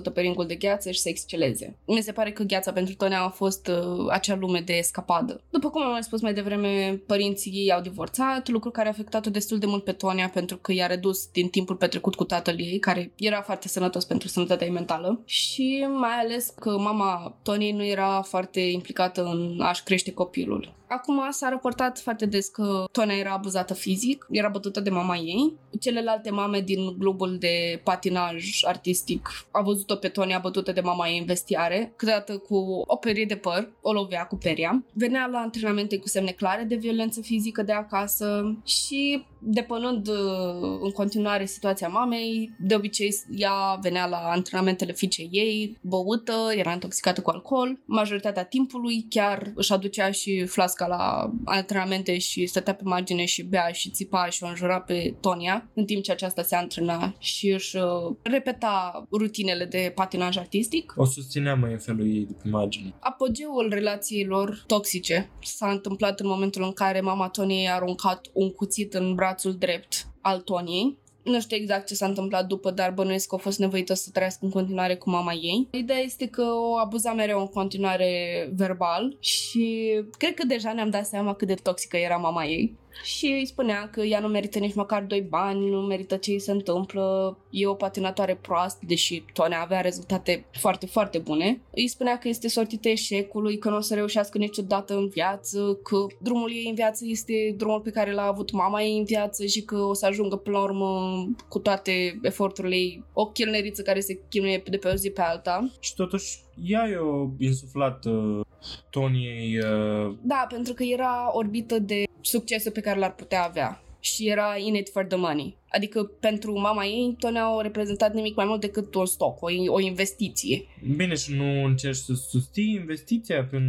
[0.10, 1.78] 100% pe ringul de gheață și să exceleze.
[1.86, 5.42] Mi se pare că gheața pentru Tonia a fost uh, acea lume de escapadă.
[5.50, 9.30] După cum am mai spus mai devreme, părinții ei au divorțat, lucru care a afectat-o
[9.30, 12.80] destul de mult pe Tonia pentru că i-a redus din timpul petrecut cu tatăl ei,
[12.80, 17.86] care era foarte sănătos pentru sănătatea ei mentală și mai ales că mama Toniei nu
[17.86, 20.74] era foarte implicată în a-și crește copilul.
[20.88, 25.54] Acum s-a raportat foarte des că Tonia era abuzată fizic, era bătută de mama ei.
[25.80, 31.18] Celelalte mame din globul de patinaj artistic au văzut-o pe Tonia bătută de mama ei
[31.20, 34.84] în vestiare, câteodată cu o perie de păr, o lovea cu peria.
[34.94, 40.92] Venea la antrenamente cu semne clare de violență fizică de acasă și depănând uh, în
[40.92, 47.30] continuare situația mamei, de obicei ea venea la antrenamentele fiicei ei, băută, era intoxicată cu
[47.30, 53.44] alcool, majoritatea timpului chiar își aducea și flasca la antrenamente și stătea pe margine și
[53.44, 57.50] bea și țipa și o înjura pe Tonia, în timp ce aceasta se antrena și
[57.50, 60.94] își uh, repeta rutinele de patinaj artistic.
[60.96, 62.94] O susținea mai în felul ei de pe margine.
[63.00, 68.94] Apogeul relațiilor toxice s-a întâmplat în momentul în care mama Toniei a aruncat un cuțit
[68.94, 70.98] în braț brațul drept al Toniei.
[71.24, 74.46] Nu știu exact ce s-a întâmplat după, dar bănuiesc că a fost nevoită să trăiască
[74.46, 75.68] în continuare cu mama ei.
[75.72, 78.10] Ideea este că o abuza mereu în continuare
[78.56, 83.26] verbal și cred că deja ne-am dat seama cât de toxică era mama ei și
[83.26, 86.52] îi spunea că ea nu merită nici măcar doi bani, nu merită ce îi se
[86.52, 91.62] întâmplă, e o patinatoare proastă, deși Toane avea rezultate foarte, foarte bune.
[91.72, 96.06] Îi spunea că este sortită eșecului, că nu o să reușească niciodată în viață, că
[96.20, 99.62] drumul ei în viață este drumul pe care l-a avut mama ei în viață și
[99.62, 101.12] că o să ajungă până la urmă
[101.50, 105.72] cu toate eforturile ei o chelneriță care se chinuie de pe o zi pe alta.
[105.80, 108.46] Și totuși ea i-a insuflat uh,
[108.90, 109.58] Toniei...
[109.58, 110.16] Uh...
[110.22, 114.76] Da, pentru că era orbită de succesul pe care l-ar putea avea și era in
[114.76, 115.58] it for the money.
[115.76, 119.80] Adică pentru mama ei tot au reprezentat nimic mai mult decât un stoc, o, o
[119.80, 120.66] investiție.
[120.96, 123.66] Bine, și nu încerci să susții investiția prin,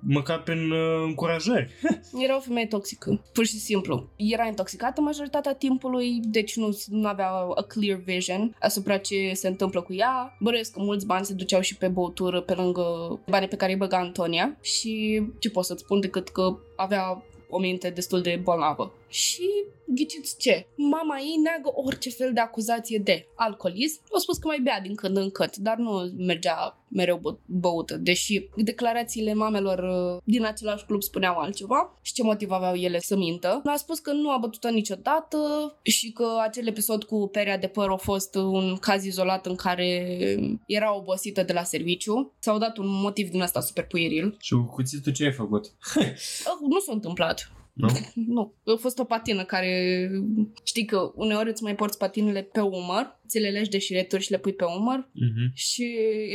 [0.00, 1.72] măcar prin uh, încurajări.
[2.24, 4.08] Era o femeie toxică, pur și simplu.
[4.16, 9.80] Era intoxicată majoritatea timpului, deci nu, nu avea a clear vision asupra ce se întâmplă
[9.80, 10.36] cu ea.
[10.40, 12.82] Bănuiesc că mulți bani se duceau și pe băutură pe lângă
[13.28, 17.58] banii pe care îi băga Antonia și ce pot să-ți spun decât că avea o
[17.58, 18.92] minte destul de bolnavă.
[19.12, 19.48] Și
[19.86, 20.66] ghiciți ce?
[20.76, 24.00] Mama ei neagă orice fel de acuzație de alcoolism.
[24.08, 27.96] O spus că mai bea din când în când, dar nu mergea mereu bă- băută,
[27.96, 33.16] deși declarațiile mamelor uh, din același club spuneau altceva și ce motiv aveau ele să
[33.16, 33.62] mintă.
[33.64, 35.38] A spus că nu a bătut-o niciodată
[35.82, 40.16] și că acel episod cu perea de păr a fost un caz izolat în care
[40.66, 42.32] era obosită de la serviciu.
[42.38, 44.36] S-au dat un motiv din asta super puieril.
[44.40, 45.72] Și cu cuțitul ce ai făcut?
[46.68, 47.52] nu s-a întâmplat.
[47.72, 47.88] Nu?
[48.14, 48.54] nu.
[48.64, 50.10] A fost o patină care...
[50.64, 54.30] Știi că uneori îți mai porți patinele pe umăr, ți le legi de șireturi și
[54.30, 55.52] le pui pe umăr uh-huh.
[55.54, 55.84] și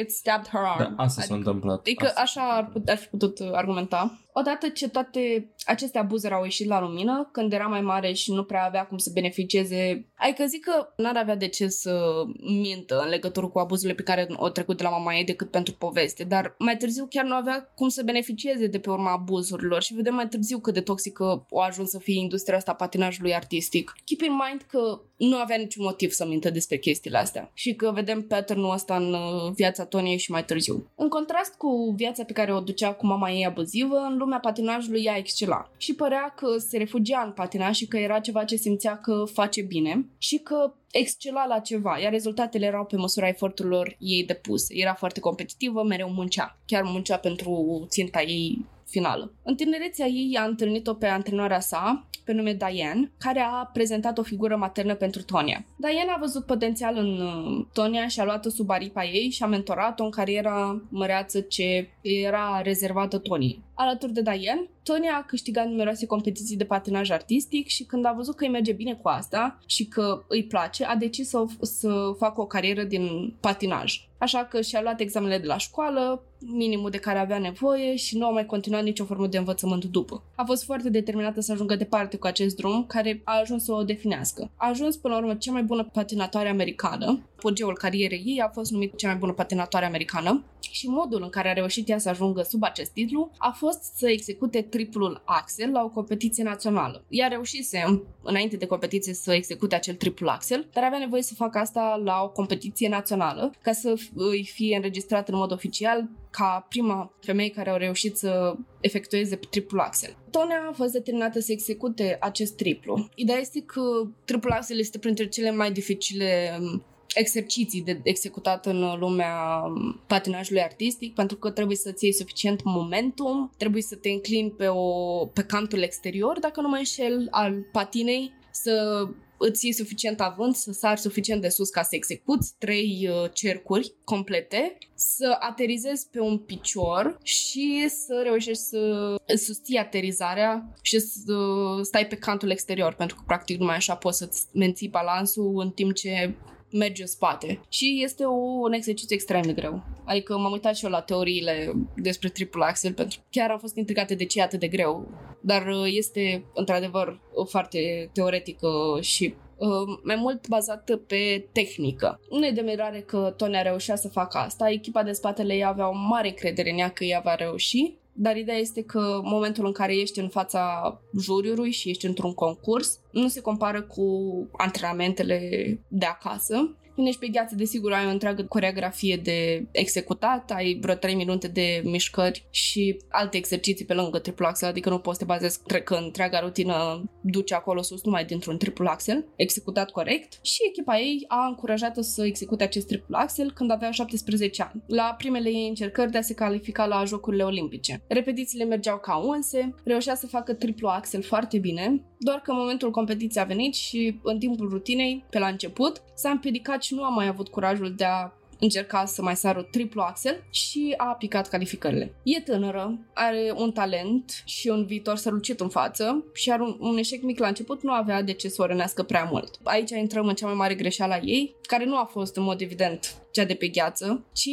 [0.02, 0.78] it stabbed her arm.
[0.78, 1.80] Da, asta adică, s-a întâmplat.
[1.80, 4.22] Adică asta așa ar, put, ar fi putut argumenta.
[4.40, 8.44] Odată ce toate aceste abuzuri au ieșit la lumină, când era mai mare și nu
[8.44, 12.24] prea avea cum să beneficieze, ai că zic că n-ar avea de ce să
[12.62, 15.74] mintă în legătură cu abuzurile pe care o trecut de la mama ei decât pentru
[15.74, 19.94] poveste, dar mai târziu chiar nu avea cum să beneficieze de pe urma abuzurilor și
[19.94, 23.94] vedem mai târziu cât de toxică o ajuns să fie industria asta patinajului artistic.
[24.06, 27.92] Keep in mind că nu avea niciun motiv să mintă despre chestiile astea și că
[27.92, 30.92] vedem pattern-ul ăsta în uh, viața Toniei și mai târziu.
[30.96, 35.04] În contrast cu viața pe care o ducea cu mama ei abuzivă, în lumea patinajului
[35.04, 38.98] ea excela și părea că se refugia în patinaj și că era ceva ce simțea
[38.98, 44.24] că face bine și că excela la ceva, iar rezultatele erau pe măsura eforturilor ei
[44.26, 44.74] depuse.
[44.78, 46.58] Era foarte competitivă, mereu muncea.
[46.66, 49.34] Chiar muncea pentru ținta ei finală.
[49.44, 54.24] În tinerețea ei a întâlnit-o pe antrenoarea sa, pe nume Diane, care a prezentat o
[54.24, 55.66] figură maternă pentru Tonia.
[55.76, 59.48] Diane a văzut potențial în uh, Tonia și a luat-o sub aripa ei și a
[59.48, 63.62] mentorat-o în cariera măreață ce era rezervată Toniei.
[63.74, 68.36] Alături de Diane, Tonia a câștigat numeroase competiții de patinaj artistic și când a văzut
[68.36, 72.42] că îi merge bine cu asta și că îi place, a decis să, să facă
[72.42, 74.08] o carieră din patinaj.
[74.18, 78.26] Așa că și-a luat examenele de la școală, minimul de care avea nevoie și nu
[78.26, 80.24] a mai continuat nicio formă de învățământ după.
[80.36, 83.84] A fost foarte determinată să ajungă departe cu acest drum, care a ajuns să o
[83.84, 84.52] definească.
[84.56, 87.20] A ajuns până la urmă cea mai bună patinatoare americană.
[87.36, 91.50] Pogeul carierei ei a fost numit cea mai bună patinatoare americană și modul în care
[91.50, 95.84] a reușit ea să ajungă sub acest titlu a fost să execute triplul axel la
[95.84, 97.04] o competiție națională.
[97.10, 101.58] Ea reușise înainte de competiție să execute acel triplul axel, dar avea nevoie să facă
[101.58, 107.14] asta la o competiție națională ca să îi fie înregistrat în mod oficial ca prima
[107.20, 110.18] femeie care au reușit să efectueze triplul axel.
[110.32, 113.10] Tonia a fost determinată să execute acest triplu.
[113.16, 113.82] Ideea este că
[114.26, 116.84] triplul axel este printre cele mai dificile um,
[117.16, 123.52] exerciții de executat în lumea um, patinajului artistic, pentru că trebuie să-ți iei suficient momentum,
[123.58, 128.34] trebuie să te înclini pe, o, pe cantul exterior, dacă nu mă înșel, al patinei,
[128.52, 133.30] să îți iei suficient avânt, să sari suficient de sus ca să execuți trei uh,
[133.34, 141.34] cercuri complete, să aterizezi pe un picior și să reușești să susții aterizarea și să
[141.82, 145.94] stai pe cantul exterior, pentru că practic numai așa poți să-ți menții balansul în timp
[145.94, 146.36] ce
[146.72, 147.60] merge în spate.
[147.70, 149.84] Și este o, un exercițiu extrem de greu.
[150.06, 153.76] Adică m-am uitat și eu la teoriile despre triple axel pentru că chiar am fost
[153.76, 155.08] intrigată de ce e atât de greu.
[155.42, 162.20] Dar uh, este într-adevăr foarte teoretică și Uh, mai mult bazată pe tehnică.
[162.30, 165.66] Nu e de mirare că Tony a reușit să facă asta, echipa de spatele ei
[165.66, 169.66] avea o mare credere în ea că ea va reuși, dar ideea este că momentul
[169.66, 174.04] în care ești în fața juriului și ești într-un concurs, nu se compară cu
[174.52, 175.40] antrenamentele
[175.88, 180.96] de acasă când ești pe gheață, desigur, ai o întreagă coreografie de executat, ai vreo
[180.96, 185.26] 3 minute de mișcări și alte exerciții pe lângă triple axel, adică nu poți să
[185.26, 190.58] te bazezi că întreaga rutină duce acolo sus numai dintr-un triple axel, executat corect și
[190.70, 195.50] echipa ei a încurajat-o să execute acest triple axel când avea 17 ani, la primele
[195.50, 198.02] ei încercări de a se califica la Jocurile Olimpice.
[198.08, 202.92] Repetițiile mergeau ca unse, reușea să facă triple axel foarte bine, doar că în momentul
[202.92, 207.10] competiției a venit și în timpul rutinei, pe la început, s-a împiedicat și nu a
[207.10, 212.16] mai avut curajul de a încerca să mai sară triplu axel și a aplicat calificările.
[212.24, 216.98] E tânără, are un talent și un viitor sărucit în față și are un, un
[216.98, 219.60] eșec mic la început, nu avea de ce să o rănească prea mult.
[219.64, 222.62] Aici intrăm în cea mai mare greșeală a ei, care nu a fost în mod
[222.62, 224.50] evident cea de pe gheață, ci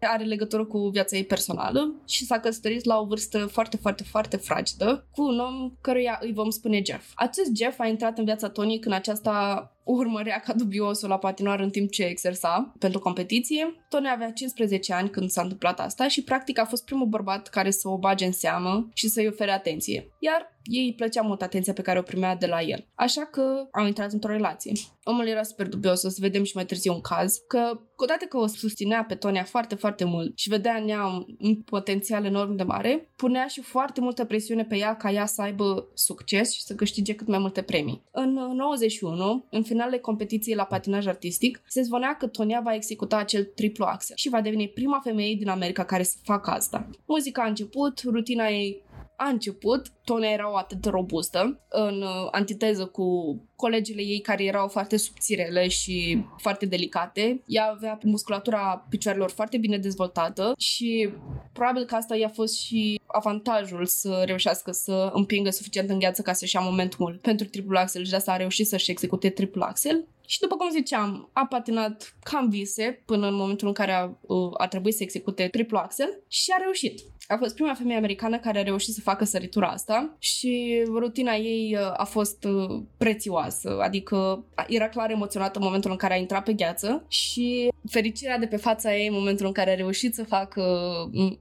[0.00, 4.36] are legătură cu viața ei personală și s-a căsătorit la o vârstă foarte, foarte, foarte
[4.36, 7.12] fragedă cu un om căruia îi vom spune Jeff.
[7.14, 11.70] Acest Jeff a intrat în viața Tony când aceasta urmărea ca dubiosul la patinoar în
[11.70, 13.84] timp ce exersa pentru competiție.
[13.88, 17.70] Tony avea 15 ani când s-a întâmplat asta și practic a fost primul bărbat care
[17.70, 20.12] să o bage în seamă și să-i ofere atenție.
[20.18, 22.86] Iar ei îi plăcea mult atenția pe care o primea de la el.
[22.94, 24.72] Așa că au intrat într-o relație.
[25.04, 28.36] Omul era super dubios, o să vedem și mai târziu un caz, că odată că
[28.36, 32.56] o susținea pe Tonia foarte, foarte mult și vedea în ea un, un potențial enorm
[32.56, 36.62] de mare, punea și foarte multă presiune pe ea ca ea să aibă succes și
[36.62, 38.02] să câștige cât mai multe premii.
[38.10, 43.44] În 91, în finalele competiției la patinaj artistic, se zvonea că Tonia va executa acel
[43.44, 46.90] triplu axel și va deveni prima femeie din America care să facă asta.
[47.06, 48.82] Muzica a început, rutina ei
[49.16, 54.44] a început, Tonia era o atât de robustă, în uh, antiteză cu colegile ei care
[54.44, 57.42] erau foarte subțirele și foarte delicate.
[57.46, 61.08] Ea avea musculatura picioarelor foarte bine dezvoltată și
[61.52, 66.32] probabil că asta i-a fost și avantajul să reușească să împingă suficient în gheață ca
[66.32, 70.06] să-și ia momentul pentru triple axel și de asta a reușit să-și execute triple axel.
[70.26, 74.52] Și după cum ziceam, a patinat cam vise până în momentul în care a, uh,
[74.56, 77.00] a trebuit să execute triple axel și a reușit.
[77.28, 81.76] A fost prima femeie americană care a reușit să facă săritura asta și rutina ei
[81.80, 86.44] uh, a fost uh, prețioasă, adică era clar emoționată în momentul în care a intrat
[86.44, 90.24] pe gheață și fericirea de pe fața ei în momentul în care a reușit să
[90.24, 90.62] facă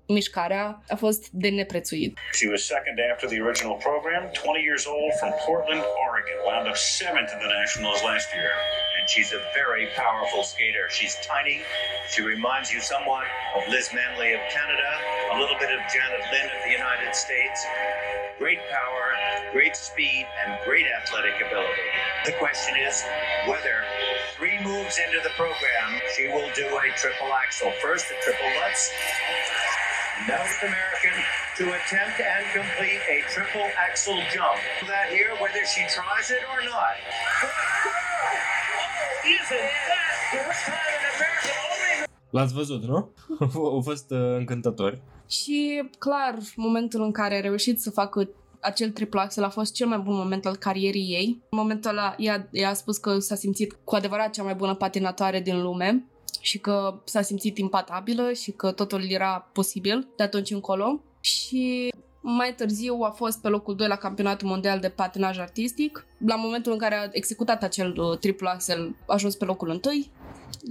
[0.08, 2.18] mișcarea a fost de neprețuit.
[2.32, 6.78] She was second after the original program, 20 years old from Portland, Oregon, wound up
[7.02, 8.52] seventh in the nationals last year.
[9.06, 10.90] And she's a very powerful skater.
[10.90, 11.62] She's tiny.
[12.10, 14.90] She reminds you somewhat of Liz Manley of Canada,
[15.32, 17.64] a little bit of Janet Lynn of the United States.
[18.40, 19.14] Great power,
[19.54, 21.86] great speed, and great athletic ability.
[22.26, 23.04] The question is
[23.46, 23.86] whether
[24.36, 27.72] three moves into the program, she will do a triple axel.
[27.84, 28.90] First, a triple lutz.
[30.24, 31.18] North American
[31.60, 34.58] to attempt and complete a triple axel jump.
[34.92, 36.96] That here, whether she tries it or not.
[39.36, 41.96] Isn't that first time in America only?
[42.30, 43.10] L-ați văzut, nu?
[43.78, 45.02] A fost uh, încântător.
[45.30, 49.88] Și clar, momentul în care a reușit să facă acel triplu axel a fost cel
[49.88, 51.42] mai bun moment al carierii ei.
[51.50, 54.76] În momentul ăla, ea, ea a spus că s-a simțit cu adevărat cea mai bună
[54.76, 56.06] patinatoare din lume
[56.46, 61.02] și că s-a simțit impatabilă și că totul era posibil de atunci încolo.
[61.20, 66.06] Și mai târziu a fost pe locul 2 la campionatul mondial de patinaj artistic.
[66.26, 69.80] La momentul în care a executat acel uh, triplu axel, a ajuns pe locul 1.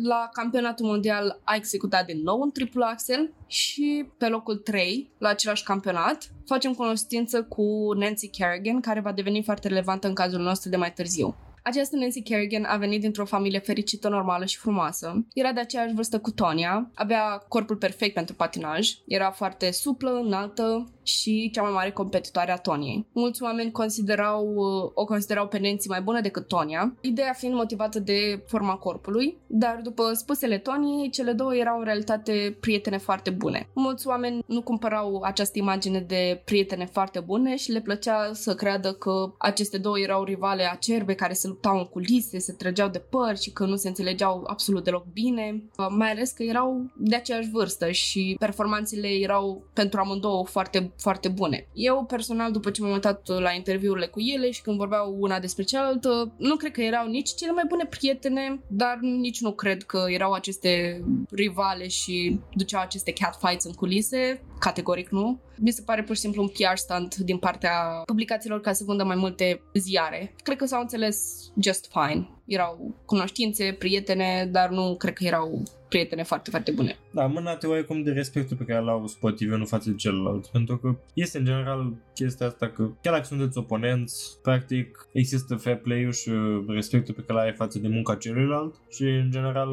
[0.03, 5.29] La campionatul mondial a executat din nou un triplu axel și pe locul 3, la
[5.29, 10.69] același campionat, facem cunoștință cu Nancy Kerrigan, care va deveni foarte relevantă în cazul nostru
[10.69, 11.37] de mai târziu.
[11.67, 15.27] Această Nancy Kerrigan a venit dintr-o familie fericită, normală și frumoasă.
[15.35, 20.94] Era de aceeași vârstă cu Tonia, avea corpul perfect pentru patinaj, era foarte suplă, înaltă
[21.05, 23.07] și cea mai mare competitoare a Toniei.
[23.13, 24.55] Mulți oameni considerau,
[24.95, 29.81] o considerau pe Nancy mai bună decât Tonia, ideea fiind motivată de forma corpului, dar
[29.83, 33.69] după spusele Toniei, cele două erau în realitate prietene foarte bune.
[33.73, 38.93] Mulți oameni nu cumpărau această imagine de prietene foarte bune și le plăcea să creadă
[38.93, 43.37] că aceste două erau rivale acerbe care se luptau în culise, se trăgeau de păr
[43.37, 47.51] și că nu se înțelegeau absolut deloc bine, uh, mai ales că erau de aceeași
[47.51, 51.69] vârstă și performanțele erau pentru amândouă foarte, foarte bune.
[51.73, 55.63] Eu personal, după ce m-am uitat la interviurile cu ele și când vorbeau una despre
[55.63, 60.05] cealaltă, nu cred că erau nici cele mai bune prietene, dar nici nu cred că
[60.09, 65.39] erau aceste rivale și duceau aceste catfights în culise, categoric nu.
[65.57, 69.05] Mi se pare pur și simplu un PR stunt din partea publicațiilor ca să vândă
[69.05, 70.35] mai multe ziare.
[70.43, 71.19] Cred că s-au înțeles
[71.61, 72.29] just fine.
[72.45, 75.63] Erau cunoștințe, prietene, dar nu cred că erau
[75.95, 76.97] prietene foarte, foarte bune.
[77.11, 80.47] Da, mânate oarecum de respectul pe care l-au sportivii unul față de celălalt.
[80.47, 85.77] Pentru că este în general chestia asta că chiar dacă sunteți oponenți, practic există fair
[85.77, 86.31] play-ul și
[86.69, 89.69] respectul pe care l-ai față de munca celuilalt și în general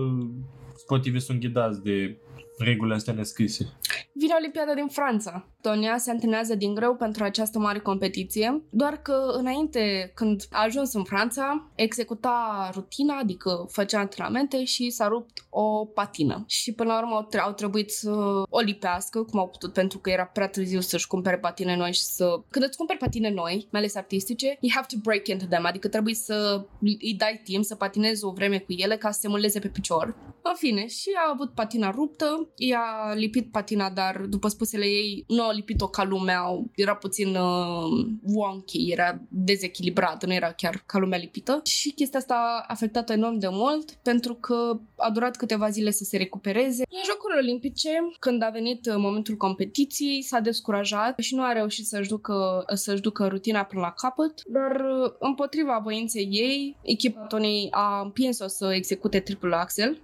[0.76, 2.18] sportivii sunt ghidați de
[2.58, 3.74] regulile astea nescrise.
[4.14, 5.51] Vine Olimpiada din Franța.
[5.62, 10.94] Tonia se antrenează din greu pentru această mare competiție, doar că înainte, când a ajuns
[10.94, 16.44] în Franța, executa rutina, adică făcea antrenamente și s-a rupt o patină.
[16.48, 18.12] Și până la urmă au trebuit să
[18.50, 22.02] o lipească, cum au putut, pentru că era prea târziu să-și cumpere patine noi și
[22.02, 22.42] să...
[22.50, 25.88] Când îți cumperi patine noi, mai ales artistice, you have to break into them, adică
[25.88, 29.60] trebuie să îi dai timp să patinezi o vreme cu ele ca să se mâleze
[29.60, 30.16] pe picior.
[30.44, 35.51] În fine, și a avut patina ruptă, i-a lipit patina, dar după spusele ei, nu
[35.52, 36.42] a lipit-o ca lumea,
[36.76, 41.62] era puțin uh, wonky, era dezechilibrată, nu era chiar ca lumea lipită.
[41.64, 46.04] Și chestia asta a afectat enorm de mult, pentru că a durat câteva zile să
[46.04, 46.84] se recupereze.
[46.90, 47.90] La Jocurile Olimpice,
[48.20, 53.02] când a venit uh, momentul competiției, s-a descurajat și nu a reușit să-și ducă, să-și
[53.02, 58.74] ducă rutina până la capăt, dar uh, împotriva voinței ei, echipa Tonei a împins-o să
[58.74, 60.02] execute triple axel,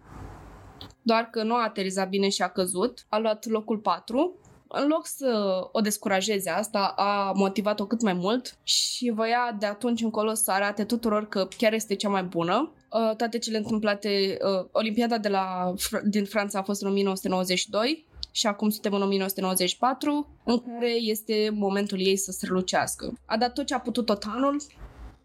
[1.02, 3.06] doar că nu a aterizat bine și a căzut.
[3.10, 8.57] A luat locul 4 în loc să o descurajeze asta, a motivat-o cât mai mult
[8.63, 12.72] și voia de atunci încolo să arate tuturor că chiar este cea mai bună.
[12.91, 18.47] Uh, toate cele întâmplate, uh, Olimpiada de la, din Franța a fost în 1992 și
[18.47, 23.13] acum suntem în 1994, în care este momentul ei să strălucească.
[23.26, 24.61] A dat tot ce a putut tot anul,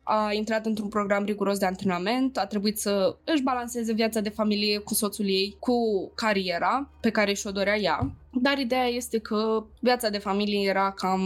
[0.03, 4.78] a intrat într-un program riguros de antrenament, a trebuit să își balanceze viața de familie
[4.78, 5.74] cu soțul ei, cu
[6.14, 8.12] cariera pe care și-o dorea ea.
[8.41, 11.20] Dar ideea este că viața de familie era cam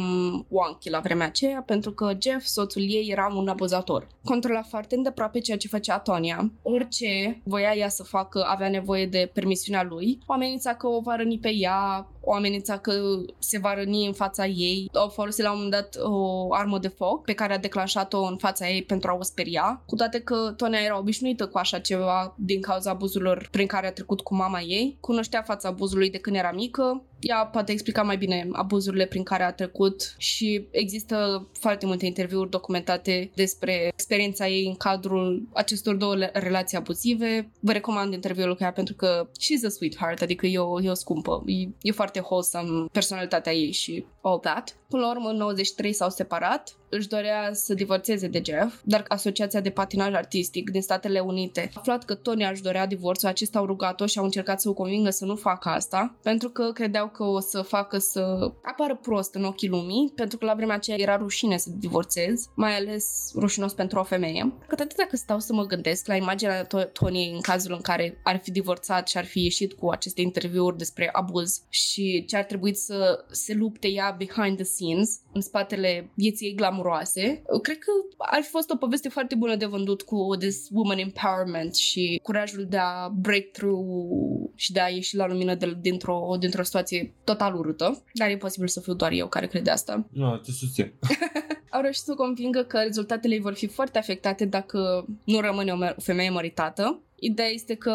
[0.48, 4.06] wonky la vremea aceea, pentru că Jeff, soțul ei, era un abuzator.
[4.24, 6.52] Controla foarte îndeaproape ceea ce făcea Tonia.
[6.62, 10.18] Orice voia ea să facă avea nevoie de permisiunea lui.
[10.26, 12.92] O amenința că o va răni pe ea, o amenința că
[13.38, 14.90] se va răni în fața ei.
[14.92, 18.36] O folosit la un moment dat o armă de foc pe care a declanșat-o în
[18.36, 22.34] fața ei pentru a o speria, cu toate că Tonia era obișnuită cu așa ceva
[22.38, 24.96] din cauza abuzurilor prin care a trecut cu mama ei.
[25.00, 29.42] Cunoștea fața abuzului de când era mică, ea poate explica mai bine abuzurile prin care
[29.42, 36.14] a trecut și există foarte multe interviuri documentate despre experiența ei în cadrul acestor două
[36.32, 37.50] relații abuzive.
[37.60, 40.94] Vă recomand interviul cu ea pentru că she's a sweetheart, adică e o, e o
[40.94, 41.42] scumpă.
[41.46, 44.76] E, e foarte wholesome personalitatea ei și all that.
[44.88, 49.60] Până la urmă, în 93 s-au separat își dorea să divorțeze de Jeff, dar Asociația
[49.60, 53.66] de Patinaj Artistic din Statele Unite a aflat că Tony își dorea divorțul, acesta au
[53.66, 57.24] rugat-o și au încercat să o convingă să nu facă asta, pentru că credeau că
[57.24, 61.16] o să facă să apară prost în ochii lumii, pentru că la vremea aceea era
[61.16, 64.52] rușine să divorțezi, mai ales rușinos pentru o femeie.
[64.66, 68.40] Că atât dacă stau să mă gândesc la imaginea Tony în cazul în care ar
[68.42, 72.74] fi divorțat și ar fi ieșit cu aceste interviuri despre abuz și ce ar trebui
[72.74, 77.42] să se lupte ea behind the scenes, în spatele vieții ei glamuroase.
[77.62, 81.74] Cred că ar fi fost o poveste foarte bună de vândut cu this woman empowerment
[81.74, 86.62] și curajul de a break through și de a ieși la lumină de, dintr-o, dintr-o
[86.62, 88.02] situație total urâtă.
[88.12, 90.06] Dar e posibil să fiu doar eu care crede asta.
[90.12, 90.92] Nu, te susțin.
[91.70, 96.00] Au reușit să convingă că rezultatele ei vor fi foarte afectate dacă nu rămâne o
[96.02, 97.00] femeie măritată.
[97.18, 97.94] Ideea este că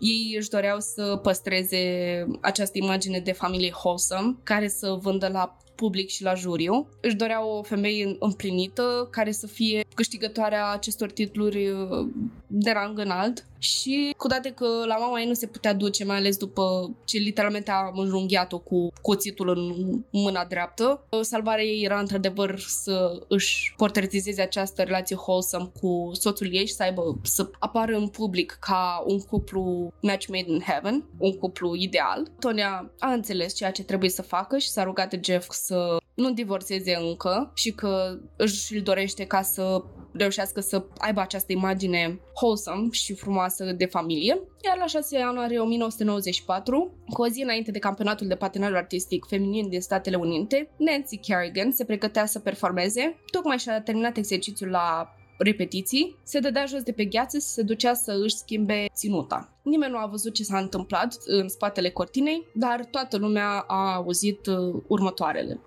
[0.00, 1.78] Ei își doreau să păstreze
[2.40, 6.88] această imagine de familie wholesome, care să vândă la public și la juriu.
[7.00, 12.08] Își dorea o femeie împlinită care să fie câștigătoarea acestor titluri uh,
[12.46, 16.16] de rang înalt și cu toate că la mama ei nu se putea duce, mai
[16.16, 22.58] ales după ce literalmente a înjunghiat-o cu cuțitul în mâna dreaptă, salvarea ei era într-adevăr
[22.58, 28.08] să își portretizeze această relație wholesome cu soțul ei și să aibă, să apară în
[28.08, 32.30] public ca un cuplu match made in heaven, un cuplu ideal.
[32.38, 36.32] Tonia a înțeles ceea ce trebuie să facă și s-a rugat de Jeff să nu
[36.32, 42.88] divorțeze încă și că își îl dorește ca să reușească să aibă această imagine wholesome
[42.90, 44.40] și frumoasă de familie.
[44.64, 49.68] Iar la 6 ianuarie 1994, cu o zi înainte de campionatul de patinaj artistic feminin
[49.68, 53.16] din Statele Unite, Nancy Kerrigan se pregătea să performeze.
[53.30, 57.94] Tocmai și-a terminat exercițiul la repetiții, se dădea jos de pe gheață și se ducea
[57.94, 59.52] să își schimbe ținuta.
[59.62, 64.46] Nimeni nu a văzut ce s-a întâmplat în spatele cortinei, dar toată lumea a auzit
[64.46, 65.60] uh, următoarele.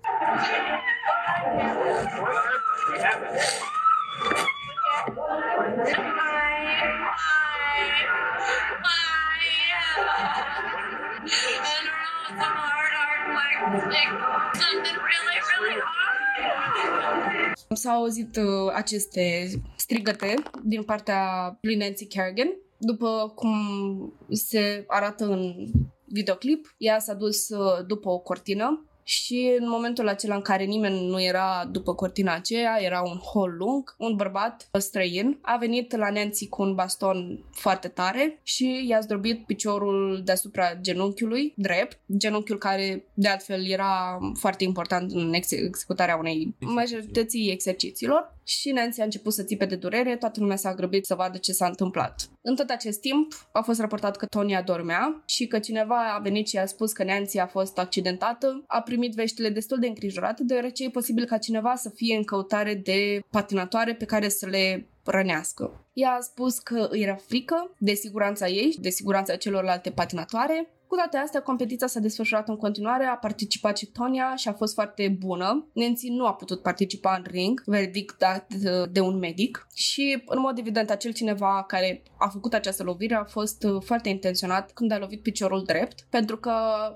[17.74, 22.48] S-au auzit uh, aceste strigăte din partea lui Nancy Kerrigan.
[22.78, 23.52] După cum
[24.30, 25.70] se arată în
[26.04, 31.06] videoclip, ea s-a dus uh, după o cortină și în momentul acela în care nimeni
[31.06, 35.38] nu era după cortina aceea, era un hol lung, un bărbat străin.
[35.42, 41.52] A venit la Nancy cu un baston foarte tare și i-a zdrobit piciorul deasupra genunchiului
[41.56, 48.70] drept, genunchiul care de altfel era foarte important în ex- executarea unei majorității exercițiilor și
[48.70, 51.66] Nancy a început să țipe de durere, toată lumea s-a grăbit să vadă ce s-a
[51.66, 52.28] întâmplat.
[52.42, 56.48] În tot acest timp a fost raportat că Tonia dormea și că cineva a venit
[56.48, 60.84] și a spus că Nancy a fost accidentată, a primit veștile destul de îngrijorate, deoarece
[60.84, 65.86] e posibil ca cineva să fie în căutare de patinatoare pe care să le rănească.
[65.92, 70.68] Ea a spus că îi era frică de siguranța ei și de siguranța celorlalte patinatoare
[70.94, 74.74] cu toate astea, competiția s-a desfășurat în continuare, a participat și Tonia și a fost
[74.74, 75.66] foarte bună.
[75.72, 78.54] Nancy nu a putut participa în ring, verdict dat
[78.90, 83.24] de un medic și, în mod evident, acel cineva care a făcut această lovire a
[83.24, 86.52] fost foarte intenționat când a lovit piciorul drept, pentru că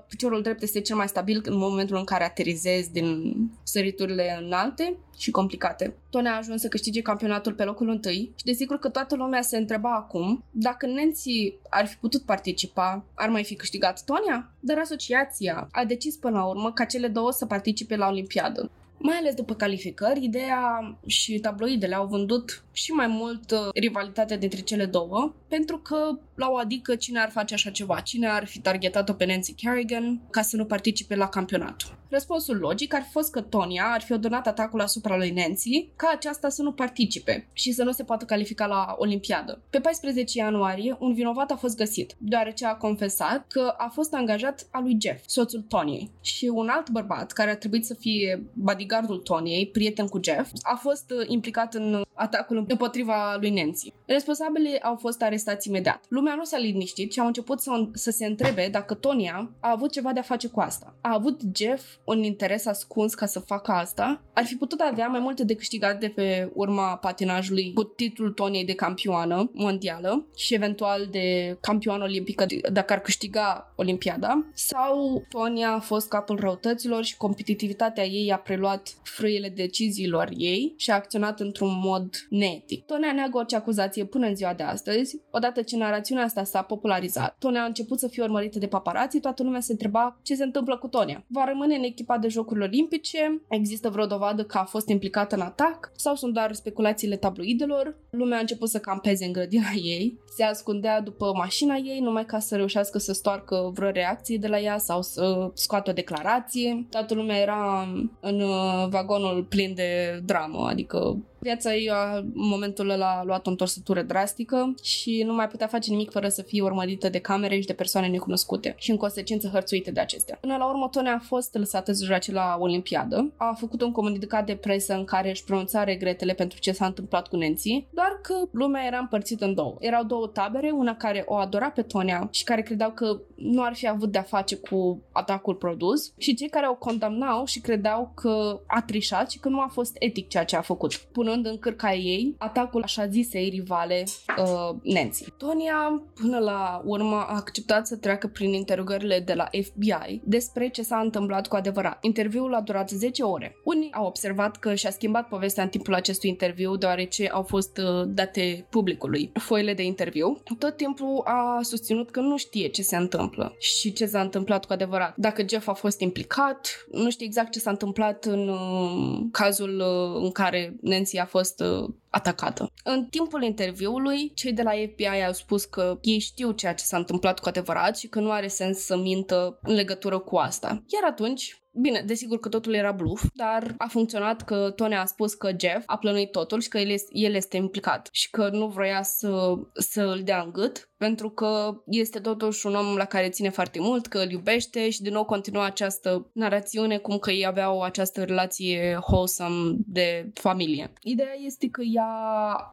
[0.07, 3.33] piciorul drept este cel mai stabil în momentul în care aterizezi din
[3.63, 5.95] săriturile înalte și complicate.
[6.09, 9.57] Tony a ajuns să câștige campionatul pe locul întâi și desigur că toată lumea se
[9.57, 14.51] întreba acum dacă Nancy ar fi putut participa, ar mai fi câștigat Tonia?
[14.59, 18.71] Dar asociația a decis până la urmă ca cele două să participe la Olimpiadă.
[19.01, 24.61] Mai ales după calificări, ideea și tabloidele au vândut și mai mult uh, rivalitatea dintre
[24.61, 28.59] cele două, pentru că la o adică cine ar face așa ceva, cine ar fi
[28.59, 31.98] targetat-o pe Nancy Kerrigan ca să nu participe la campionat.
[32.09, 36.11] Răspunsul logic ar fi fost că Tonia ar fi ordonat atacul asupra lui Nancy ca
[36.13, 39.61] aceasta să nu participe și să nu se poată califica la Olimpiadă.
[39.69, 44.67] Pe 14 ianuarie, un vinovat a fost găsit, deoarece a confesat că a fost angajat
[44.71, 49.17] al lui Jeff, soțul Toniei, și un alt bărbat care a trebuit să fie bodyguardul
[49.17, 53.93] Toniei, prieten cu Jeff, a fost uh, implicat în atacul împotriva lui Nancy.
[54.05, 56.05] Responsabilii au fost arestați imediat.
[56.07, 59.91] Lumea nu s-a liniștit și au început să, să se întrebe dacă Tonia a avut
[59.91, 60.95] ceva de a face cu asta.
[61.01, 64.21] A avut Jeff un interes ascuns ca să facă asta?
[64.33, 68.65] Ar fi putut avea mai multe de câștigat de pe urma patinajului cu titlul Toniei
[68.65, 75.79] de campioană mondială și eventual de campioană olimpică dacă ar câștiga Olimpiada sau Tonia a
[75.79, 81.79] fost capul răutăților și competitivitatea ei a preluat frâiele deciziilor ei și a acționat într-un
[81.83, 82.85] mod neetic.
[82.85, 85.19] Tonia neagă orice acuzație până în ziua de astăzi.
[85.31, 89.43] Odată ce narațiunea asta s-a popularizat, Tonia a început să fie urmărită de paparații, toată
[89.43, 91.23] lumea se întreba ce se întâmplă cu Tonia.
[91.27, 93.41] Va rămâne în echipa de Jocuri Olimpice?
[93.47, 95.91] Există vreo dovadă că a fost implicată în atac?
[95.95, 97.97] Sau sunt doar speculațiile tabloidelor?
[98.09, 102.39] Lumea a început să campeze în grădina ei, se ascundea după mașina ei numai ca
[102.39, 106.87] să reușească să stoarcă vreo reacție de la ea sau să scoată o declarație.
[106.89, 107.87] Toată lumea era
[108.19, 113.49] în uh, vagonul plin de dramă, adică Viața ei în momentul ăla a luat o
[113.49, 117.67] întorsătură drastică și nu mai putea face nimic fără să fie urmărită de camere și
[117.67, 120.37] de persoane necunoscute și în consecință hărțuite de acestea.
[120.41, 123.33] Până la urmă, Tony a fost lăsată să joace la Olimpiadă.
[123.37, 127.27] A făcut un comunicat de presă în care își pronunța regretele pentru ce s-a întâmplat
[127.27, 129.75] cu Nancy, doar că lumea era împărțită în două.
[129.79, 133.75] Erau două tabere, una care o adora pe Tonia și care credeau că nu ar
[133.75, 138.59] fi avut de-a face cu atacul produs și cei care o condamnau și credeau că
[138.67, 140.93] a trișat și că nu a fost etic ceea ce a făcut.
[141.11, 144.03] Până punând în cârca ei atacul așa zisei rivale
[144.37, 145.31] uh, Nancy.
[145.37, 150.81] Tonia, până la urmă, a acceptat să treacă prin interogările de la FBI despre ce
[150.81, 151.97] s-a întâmplat cu adevărat.
[152.01, 153.55] Interviul a durat 10 ore.
[153.63, 158.07] Unii au observat că și-a schimbat povestea în timpul acestui interviu, deoarece au fost uh,
[158.07, 160.41] date publicului foile de interviu.
[160.59, 164.73] Tot timpul a susținut că nu știe ce se întâmplă și ce s-a întâmplat cu
[164.73, 165.13] adevărat.
[165.17, 170.21] Dacă Jeff a fost implicat, nu știe exact ce s-a întâmplat în uh, cazul uh,
[170.23, 172.71] în care Nancy a fost uh, atacată.
[172.83, 176.97] În timpul interviului, cei de la FBI au spus că ei știu ceea ce s-a
[176.97, 180.83] întâmplat cu adevărat și că nu are sens să mintă în legătură cu asta.
[180.87, 185.33] Iar atunci, Bine, desigur că totul era bluff, dar a funcționat că Tony a spus
[185.33, 188.67] că Jeff a plănuit totul și că el este, el este implicat și că nu
[188.67, 193.29] vrea să, să îl dea în gât pentru că este totuși un om la care
[193.29, 197.45] ține foarte mult, că îl iubește și din nou continua această narațiune cum că ei
[197.45, 200.93] aveau această relație wholesome de familie.
[201.01, 202.05] Ideea este că ea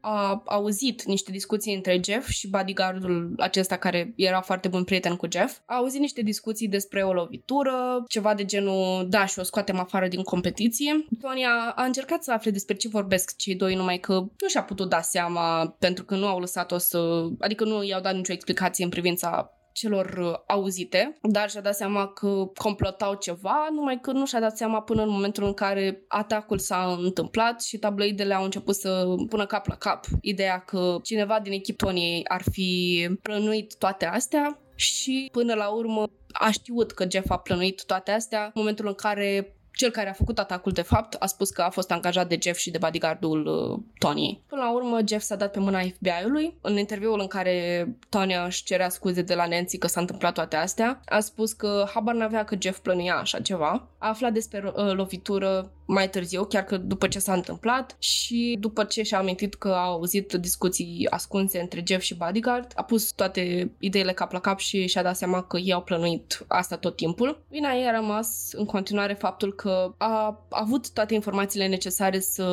[0.01, 5.27] a auzit niște discuții între Jeff și bodyguardul acesta care era foarte bun prieten cu
[5.31, 5.59] Jeff.
[5.67, 10.09] A auzit niște discuții despre o lovitură, ceva de genul da și o scoatem afară
[10.09, 11.07] din competiție.
[11.21, 14.89] Tonia a încercat să afle despre ce vorbesc cei doi, numai că nu și-a putut
[14.89, 17.29] da seama pentru că nu au lăsat-o să...
[17.39, 22.07] adică nu i-au dat nicio explicație în privința celor uh, auzite, dar și-a dat seama
[22.09, 26.59] că complotau ceva, numai că nu și-a dat seama până în momentul în care atacul
[26.59, 31.53] s-a întâmplat și tabloidele au început să pună cap la cap ideea că cineva din
[31.53, 37.39] echiponiei ar fi plănuit toate astea și până la urmă a știut că Jeff a
[37.39, 38.45] plănuit toate astea.
[38.45, 41.71] În momentul în care cel care a făcut atacul, de fapt, a spus că a
[41.71, 44.43] fost angajat de Jeff și de bodyguardul uh, Tony.
[44.47, 46.57] Până la urmă, Jeff s-a dat pe mâna FBI-ului.
[46.61, 50.57] În interviul în care Tony își cerea scuze de la Nancy că s-a întâmplat toate
[50.57, 53.89] astea, a spus că habar n-avea că Jeff plănuia așa ceva.
[53.99, 58.85] A aflat despre uh, lovitură mai târziu, chiar că după ce s-a întâmplat și după
[58.85, 63.71] ce și-a amintit că a auzit discuții ascunse între Jeff și Bodyguard, a pus toate
[63.79, 67.43] ideile cap la cap și și-a dat seama că ei au plănuit asta tot timpul.
[67.49, 69.66] Vina ei a rămas în continuare faptul că
[69.97, 72.45] a avut toate informațiile necesare să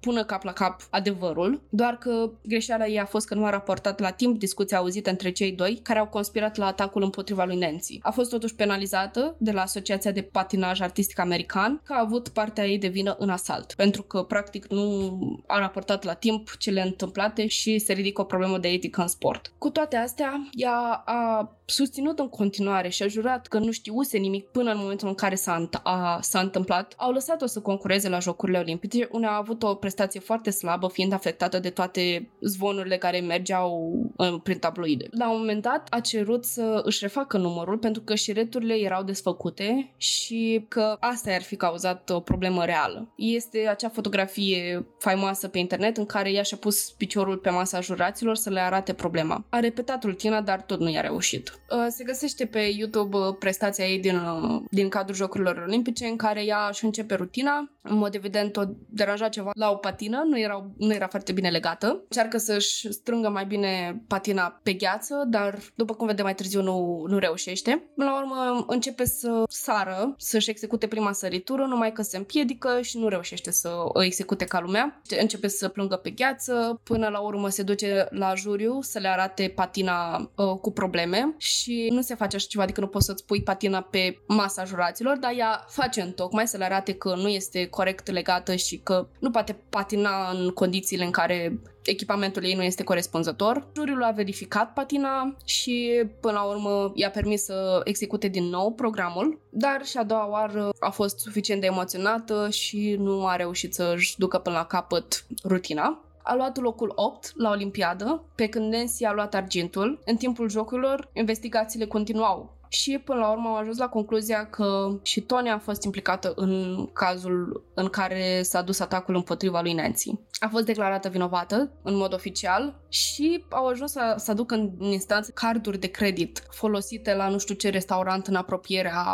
[0.00, 4.00] pună cap la cap adevărul, doar că greșeala ei a fost că nu a raportat
[4.00, 7.98] la timp discuția auzită între cei doi care au conspirat la atacul împotriva lui Nancy.
[8.02, 12.66] A fost totuși penalizată de la Asociația de Patinaj Artistic American că a avut partea
[12.66, 17.46] ei de vină în asalt, pentru că practic nu a raportat la timp cele întâmplate
[17.46, 19.52] și se ridică o problemă de etică în sport.
[19.58, 24.46] Cu toate astea, ea a susținut în continuare și a jurat că nu știuse nimic
[24.46, 26.94] până în momentul în care s-a, a, s-a întâmplat.
[26.96, 31.12] Au lăsat-o să concureze la Jocurile Olimpice, unde a avut o prestație foarte slabă, fiind
[31.12, 35.08] afectată de toate zvonurile care mergeau în, prin tabloide.
[35.10, 39.94] La un moment dat a cerut să își refacă numărul pentru că șireturile erau desfăcute
[39.96, 43.12] și că asta ar fi cauzat o problemă reală.
[43.16, 48.36] Este acea fotografie faimoasă pe internet în care ea și-a pus piciorul pe masa juraților
[48.36, 49.44] să le arate problema.
[49.48, 51.59] A repetat rutina, dar tot nu i-a reușit.
[51.70, 56.16] Uh, se găsește pe YouTube uh, prestația ei din, uh, din cadrul Jocurilor Olimpice în
[56.16, 57.70] care ea își începe rutina.
[57.82, 61.50] În mod evident o deranja ceva la o patină, nu era, nu era foarte bine
[61.50, 62.02] legată.
[62.08, 67.04] Încearcă să-și strângă mai bine patina pe gheață, dar după cum vedem mai târziu nu,
[67.08, 67.90] nu reușește.
[67.96, 73.08] La urmă începe să sară, să-și execute prima săritură, numai că se împiedică și nu
[73.08, 75.00] reușește să o execute ca lumea.
[75.20, 79.52] Începe să plângă pe gheață, până la urmă se duce la juriu să le arate
[79.54, 81.49] patina uh, cu probleme și
[81.88, 85.32] nu se face așa ceva, adică nu poți să-ți pui patina pe masa juraților, dar
[85.36, 89.30] ea face în tocmai să le arate că nu este corect legată și că nu
[89.30, 93.66] poate patina în condițiile în care echipamentul ei nu este corespunzător.
[93.76, 99.40] Juriul a verificat patina și până la urmă i-a permis să execute din nou programul,
[99.50, 104.18] dar și a doua oară a fost suficient de emoționată și nu a reușit să-și
[104.18, 109.12] ducă până la capăt rutina a luat locul 8 la Olimpiadă, pe când Nancy a
[109.12, 109.98] luat argintul.
[110.04, 115.20] În timpul jocurilor, investigațiile continuau și până la urmă am ajuns la concluzia că și
[115.20, 120.18] Tony a fost implicată în cazul în care s-a dus atacul împotriva lui Nancy.
[120.38, 125.30] A fost declarată vinovată în mod oficial și au ajuns să, să aducă în instanță
[125.34, 129.04] carduri de credit folosite la nu știu ce restaurant în apropierea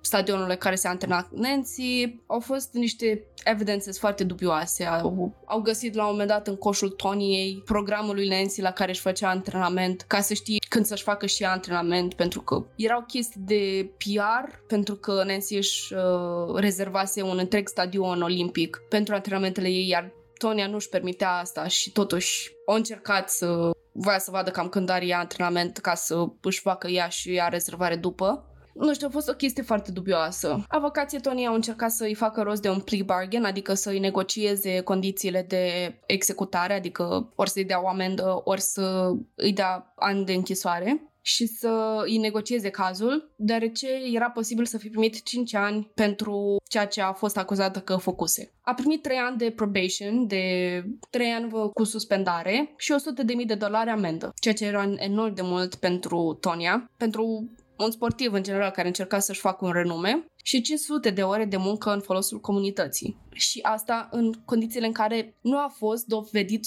[0.00, 2.18] stadionului care se antrena Nancy.
[2.26, 4.84] Au fost niște evidențe foarte dubioase.
[4.84, 8.90] Au, au găsit la un moment dat în coșul Toniei programul lui Nancy la care
[8.90, 13.40] își făcea antrenament ca să știe când să-și facă și antrenament pentru că erau chestii
[13.44, 19.88] de PR pentru că Nancy își uh, rezervase un întreg stadion olimpic pentru antrenamentele ei,
[19.88, 24.68] iar Tonia nu își permitea asta și totuși au încercat să voia să vadă cam
[24.68, 28.44] când are ea antrenament ca să își facă ea și ea rezervare după.
[28.74, 30.64] nu știu, a fost o chestie foarte dubioasă.
[30.68, 35.42] Avocații Tony au încercat să-i facă rost de un plea bargain, adică să-i negocieze condițiile
[35.48, 41.12] de executare, adică ori să-i dea o amendă, ori să îi dea ani de închisoare
[41.20, 46.86] și să îi negocieze cazul, deoarece era posibil să fi primit 5 ani pentru ceea
[46.86, 48.52] ce a fost acuzată că făcuse.
[48.60, 52.94] A primit 3 ani de probation, de 3 ani cu suspendare și
[53.40, 57.50] 100.000 de dolari amendă, ceea ce era enorm de mult pentru Tonia, pentru
[57.84, 61.56] un sportiv în general care încerca să-și facă un renume și 500 de ore de
[61.56, 63.16] muncă în folosul comunității.
[63.32, 66.66] Și asta în condițiile în care nu a fost dovedit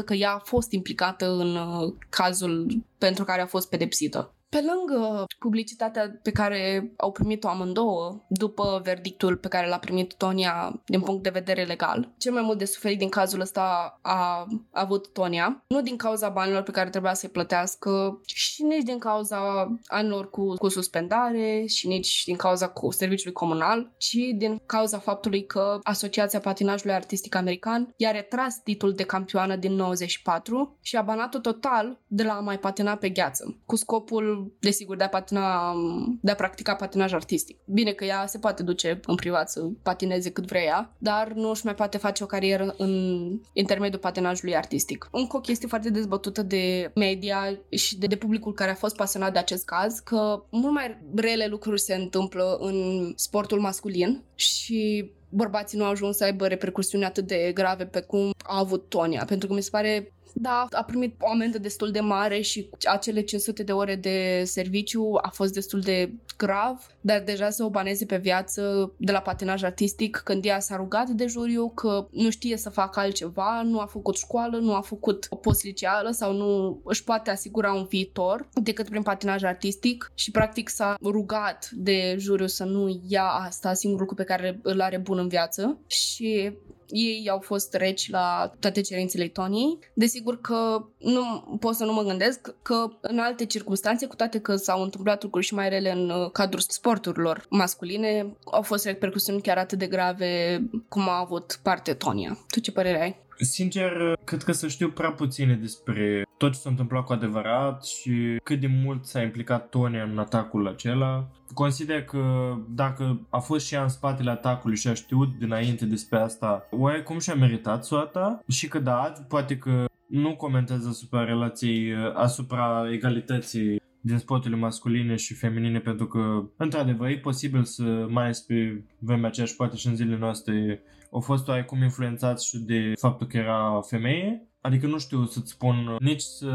[0.00, 4.34] 100% că ea a fost implicată în uh, cazul pentru care a fost pedepsită.
[4.52, 10.82] Pe lângă publicitatea pe care au primit-o amândouă după verdictul pe care l-a primit Tonia
[10.86, 15.12] din punct de vedere legal, cel mai mult de suferit din cazul ăsta a avut
[15.12, 19.38] Tonia, nu din cauza banilor pe care trebuia să-i plătească și nici din cauza
[19.86, 25.46] anilor cu, cu suspendare și nici din cauza cu serviciului comunal, ci din cauza faptului
[25.46, 31.38] că Asociația Patinajului Artistic American i-a retras titlul de campioană din 94 și a banat-o
[31.38, 35.74] total de la a mai patina pe gheață, cu scopul desigur, de a patina,
[36.20, 37.58] de a practica patinaj artistic.
[37.64, 41.50] Bine că ea se poate duce în privat să patineze cât vrea ea, dar nu
[41.50, 43.22] își mai poate face o carieră în
[43.52, 45.08] intermediul patinajului artistic.
[45.12, 49.32] Încă o chestie foarte dezbătută de media și de, de publicul care a fost pasionat
[49.32, 55.78] de acest caz, că mult mai rele lucruri se întâmplă în sportul masculin și bărbații
[55.78, 59.48] nu au ajuns să aibă repercusiuni atât de grave pe cum a avut Tonia, pentru
[59.48, 63.62] că mi se pare da, a primit o amendă destul de mare și acele 500
[63.62, 68.16] de ore de serviciu a fost destul de grav, dar deja să o baneze pe
[68.16, 72.70] viață de la patinaj artistic când ea s-a rugat de juriu că nu știe să
[72.70, 77.04] facă altceva, nu a făcut școală, nu a făcut o post liceală sau nu își
[77.04, 82.64] poate asigura un viitor decât prin patinaj artistic și practic s-a rugat de juriu să
[82.64, 86.52] nu ia asta, singurul lucru pe care îl are bun în viață și
[86.88, 89.78] ei au fost reci la toate cerințele Toniei.
[89.94, 94.56] Desigur că nu pot să nu mă gândesc că în alte circunstanțe, cu toate că
[94.56, 99.58] s-au întâmplat lucruri și mai rele în uh, cadrul sporturilor masculine, au fost repercusiuni chiar
[99.58, 102.38] atât de grave cum a avut parte Tonia.
[102.48, 103.20] Tu ce părere ai?
[103.42, 108.40] Sincer, cred că să știu prea puține despre tot ce s-a întâmplat cu adevărat și
[108.42, 111.28] cât de mult s-a implicat Tonia în atacul acela.
[111.54, 116.18] Consider că dacă a fost și ea în spatele atacului și a știut dinainte despre
[116.18, 116.68] asta,
[117.04, 123.80] cum și-a meritat soata și că da, poate că nu comentează asupra relației, asupra egalității
[124.00, 129.28] din sporturile masculine și feminine pentru că, într-adevăr, e posibil să, mai ales pe vremea
[129.28, 130.82] aceea și poate și în zilele noastre,
[131.12, 134.46] au fost oarecum influențați și de faptul că era femeie.
[134.60, 136.50] Adică nu știu să-ți spun nici să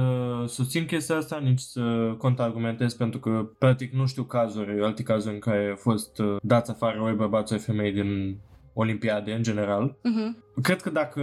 [0.48, 5.40] susțin chestia asta, nici să contraargumentez pentru că practic nu știu cazuri, alte cazuri în
[5.40, 8.40] care au fost uh, dați afară oi bărbați, oi femei din
[8.74, 9.98] olimpiade în general.
[9.98, 10.62] Uh-huh.
[10.62, 11.22] Cred că dacă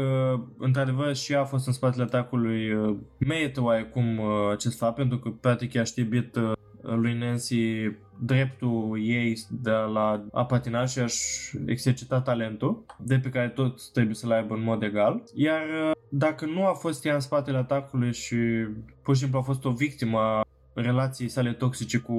[0.59, 5.19] într-adevăr și ea a fost în spatele atacului, uh, merită oarecum uh, acest fapt, pentru
[5.19, 6.37] că practic ea știe bit
[6.81, 13.49] lui Nancy dreptul ei de la a patina și a-și exercita talentul, de pe care
[13.49, 15.23] tot trebuie să-l aibă în mod egal.
[15.35, 18.37] Iar uh, dacă nu a fost ea în spatele atacului și
[19.03, 22.19] pur și simplu a fost o victimă a relației sale toxice cu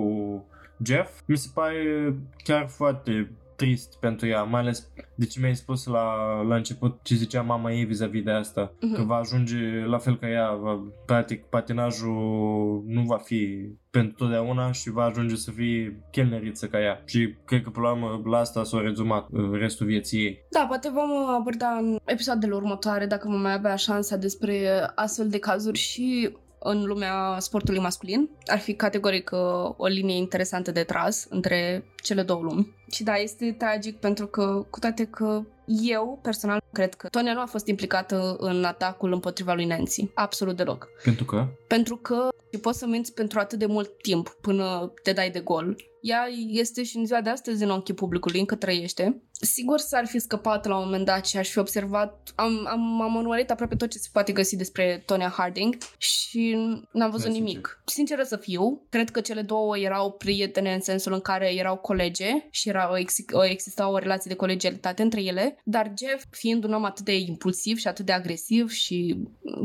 [0.83, 5.85] Jeff, mi se pare chiar foarte trist pentru ea, mai ales de ce mi-ai spus
[5.85, 8.95] la, la început ce zicea mama ei vis-a-vis de asta, uh-huh.
[8.95, 14.71] că va ajunge la fel ca ea, va, practic patinajul nu va fi pentru totdeauna
[14.71, 17.01] și va ajunge să fie chelneriță ca ea.
[17.05, 20.45] Și cred că, până la urmă, la asta s-a rezumat uh, restul vieții ei.
[20.49, 25.39] Da, poate vom aborda în episoadele următoare, dacă vom mai avea șansa despre astfel de
[25.39, 28.29] cazuri și în lumea sportului masculin.
[28.45, 32.73] Ar fi categoric uh, o linie interesantă de tras între cele două lumi.
[32.91, 37.41] Și da, este tragic pentru că, cu toate că eu, personal, cred că Tonia nu
[37.41, 40.09] a fost implicată în atacul împotriva lui Nancy.
[40.13, 40.87] Absolut deloc.
[41.03, 41.47] Pentru că?
[41.67, 42.29] Pentru că
[42.61, 45.75] poți să minți pentru atât de mult timp până te dai de gol.
[46.01, 49.21] Ea este și în ziua de astăzi în ochii publicului, încă trăiește.
[49.31, 53.15] Sigur s-ar fi scăpat la un moment dat și aș fi observat, am, am, am
[53.15, 56.57] urmărit aproape tot ce se poate găsi despre Tonya Harding și
[56.91, 57.53] n-am văzut da, nimic.
[57.55, 57.83] Sincer.
[57.85, 61.94] Sinceră să fiu, cred că cele două erau prietene în sensul în care erau colegi
[61.95, 66.25] colege și era o, ex- o, exista o relație de colegialitate între ele, dar Jeff,
[66.29, 69.17] fiind un om atât de impulsiv și atât de agresiv și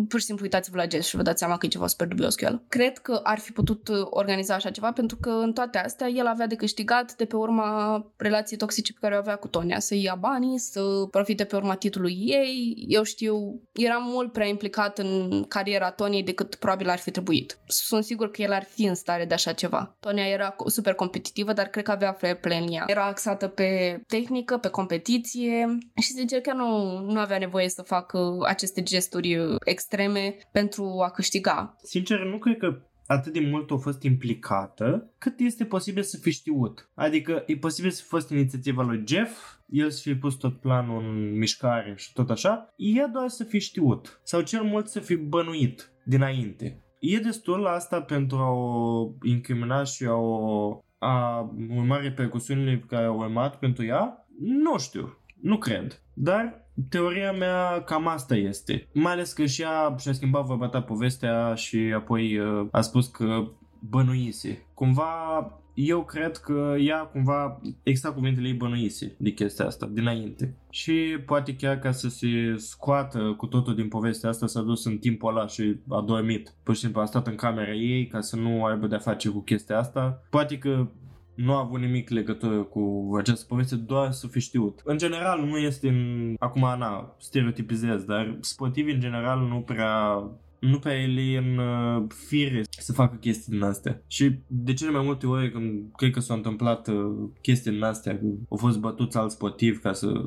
[0.08, 2.34] pur și simplu uitați-vă la Jeff și vă dați seama că e ceva super dubios
[2.34, 2.62] cu el.
[2.68, 6.46] Cred că ar fi putut organiza așa ceva pentru că în toate astea el avea
[6.46, 7.70] de câștigat de pe urma
[8.16, 11.74] relației toxice pe care o avea cu Tonia, să ia banii, să profite pe urma
[11.74, 12.84] titlului ei.
[12.88, 17.58] Eu știu, era mult prea implicat în cariera Toniei decât probabil ar fi trebuit.
[17.66, 19.96] Sunt sigur că el ar fi în stare de așa ceva.
[20.00, 22.84] Tonia era super competitivă, dar cred că avea fair play în ea.
[22.86, 28.36] Era axată pe tehnică, pe competiție și sincer că nu, nu avea nevoie să facă
[28.46, 31.76] aceste gesturi extreme pentru a câștiga.
[31.82, 36.30] Sincer, nu cred că atât de mult a fost implicată, cât este posibil să fi
[36.30, 36.90] știut.
[36.94, 41.02] Adică e posibil să fi fost inițiativa lui Jeff, el să fi pus tot planul
[41.02, 44.20] în mișcare și tot așa, ea doar să fi știut.
[44.22, 46.82] Sau cel mult să fi bănuit dinainte.
[47.00, 53.04] E destul asta pentru a o incrimina și a o a urma repercusiunile pe care
[53.04, 54.26] au urmat pentru ea?
[54.38, 55.18] Nu știu.
[55.40, 56.02] Nu cred.
[56.14, 58.88] Dar teoria mea cam asta este.
[58.92, 63.06] Mai ales că și ea și-a schimbat vorba ta povestea și apoi uh, a spus
[63.06, 63.48] că
[63.78, 64.66] bănuise.
[64.74, 70.54] Cumva eu cred că ea cumva, exact cuvintele ei bănuise de chestia asta, dinainte.
[70.70, 70.92] Și
[71.26, 75.36] poate chiar ca să se scoată cu totul din povestea asta s-a dus în timpul
[75.36, 76.54] ăla și a dormit.
[76.62, 79.40] Pur și simplu a stat în camera ei ca să nu aibă de-a face cu
[79.40, 80.22] chestia asta.
[80.30, 80.88] Poate că
[81.34, 84.80] nu a avut nimic legătură cu această poveste, doar să fi știut.
[84.84, 86.34] În general nu este, în...
[86.38, 90.22] acum na, stereotipizez, dar sportivii în general nu prea
[90.60, 94.02] nu pe ele e în uh, fire să facă chestii din astea.
[94.06, 98.18] Și de cele mai multe ori când cred că s-au întâmplat uh, chestii din astea,
[98.18, 100.24] că au fost bătuți alți sportivi ca să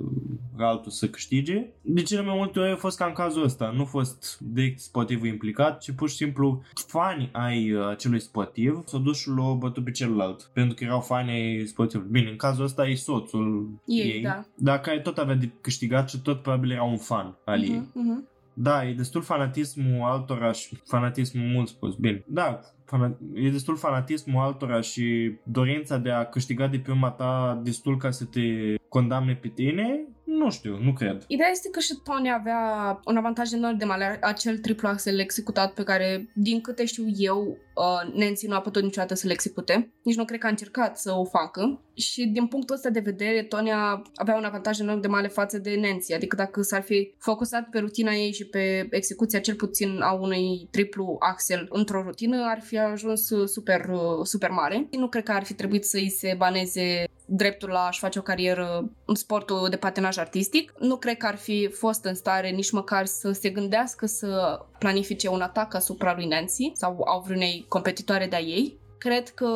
[0.57, 3.71] altul să câștige, de cele mai multe ori a fost ca în cazul ăsta.
[3.75, 8.83] Nu a fost direct sportivul implicat, ci pur și simplu fani ai uh, acelui sportiv
[8.85, 10.49] s-au dus și l-au bătut pe celălalt.
[10.53, 12.11] Pentru că erau fani ai sportivului.
[12.11, 14.45] Bine, în cazul ăsta e soțul Ei, ei, da.
[14.55, 17.69] dar care tot avea de câștigat și tot probabil era un fan al ei.
[17.69, 18.27] Mhm, mhm.
[18.53, 22.23] Da, e destul fanatismul altora și fanatismul mult spus, bine.
[22.27, 27.61] Da, fana- e destul fanatismul altora și dorința de a câștiga de pe urma ta
[27.63, 28.41] destul ca să te
[28.89, 31.23] condamne pe tine, nu știu, nu cred.
[31.27, 35.73] Ideea este că și Tony avea un avantaj enorm de mare, acel triplu axel executat
[35.73, 39.91] pe care, din câte știu eu, uh, Nancy nu a putut niciodată să-l execute.
[40.03, 41.81] Nici nu cred că a încercat să o facă.
[41.93, 45.79] Și din punctul ăsta de vedere, Tonya avea un avantaj enorm de mare față de
[45.79, 46.13] Nancy.
[46.13, 50.67] Adică dacă s-ar fi focusat pe rutina ei și pe execuția cel puțin a unui
[50.71, 54.87] triplu axel într-o rutină, ar fi ajuns uh, super, uh, super mare.
[54.91, 57.03] Nu cred că ar fi trebuit să-i se baneze
[57.35, 60.73] dreptul la a-și face o carieră în sportul de patinaj artistic.
[60.79, 65.27] Nu cred că ar fi fost în stare nici măcar să se gândească să planifice
[65.27, 68.77] un atac asupra lui Nancy sau a vreunei competitoare de-a ei.
[69.03, 69.49] Cred că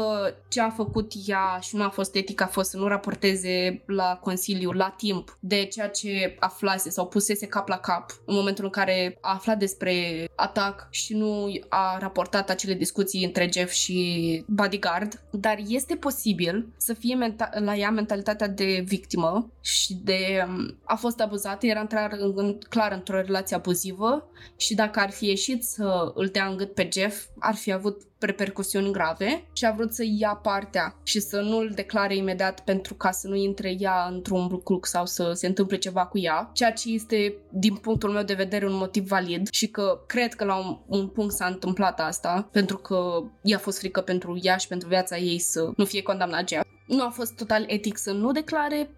[0.48, 4.20] ce a făcut ea și nu a fost etic a fost să nu raporteze la
[4.22, 8.70] Consiliu la timp de ceea ce aflase sau pusese cap la cap în momentul în
[8.70, 9.94] care a aflat despre
[10.36, 15.22] atac și nu a raportat acele discuții între Jeff și bodyguard.
[15.32, 20.96] Dar este posibil să fie menta- la ea mentalitatea de victimă și de um, a
[20.96, 26.12] fost abuzată, era într în, clar într-o relație abuzivă și dacă ar fi ieșit să
[26.16, 30.04] îl dea în gât pe Jeff, ar fi avut repercusiuni grave și a vrut să
[30.08, 34.48] ia partea și să nu îl declare imediat pentru ca să nu intre ea într-un
[34.48, 38.34] brucluc sau să se întâmple ceva cu ea, ceea ce este, din punctul meu de
[38.34, 42.50] vedere, un motiv valid și că cred că la un, un punct s-a întâmplat asta
[42.52, 46.50] pentru că i-a fost frică pentru ea și pentru viața ei să nu fie condamnat
[46.50, 46.66] Jeff.
[46.88, 48.90] Nu a fost total etic să nu declare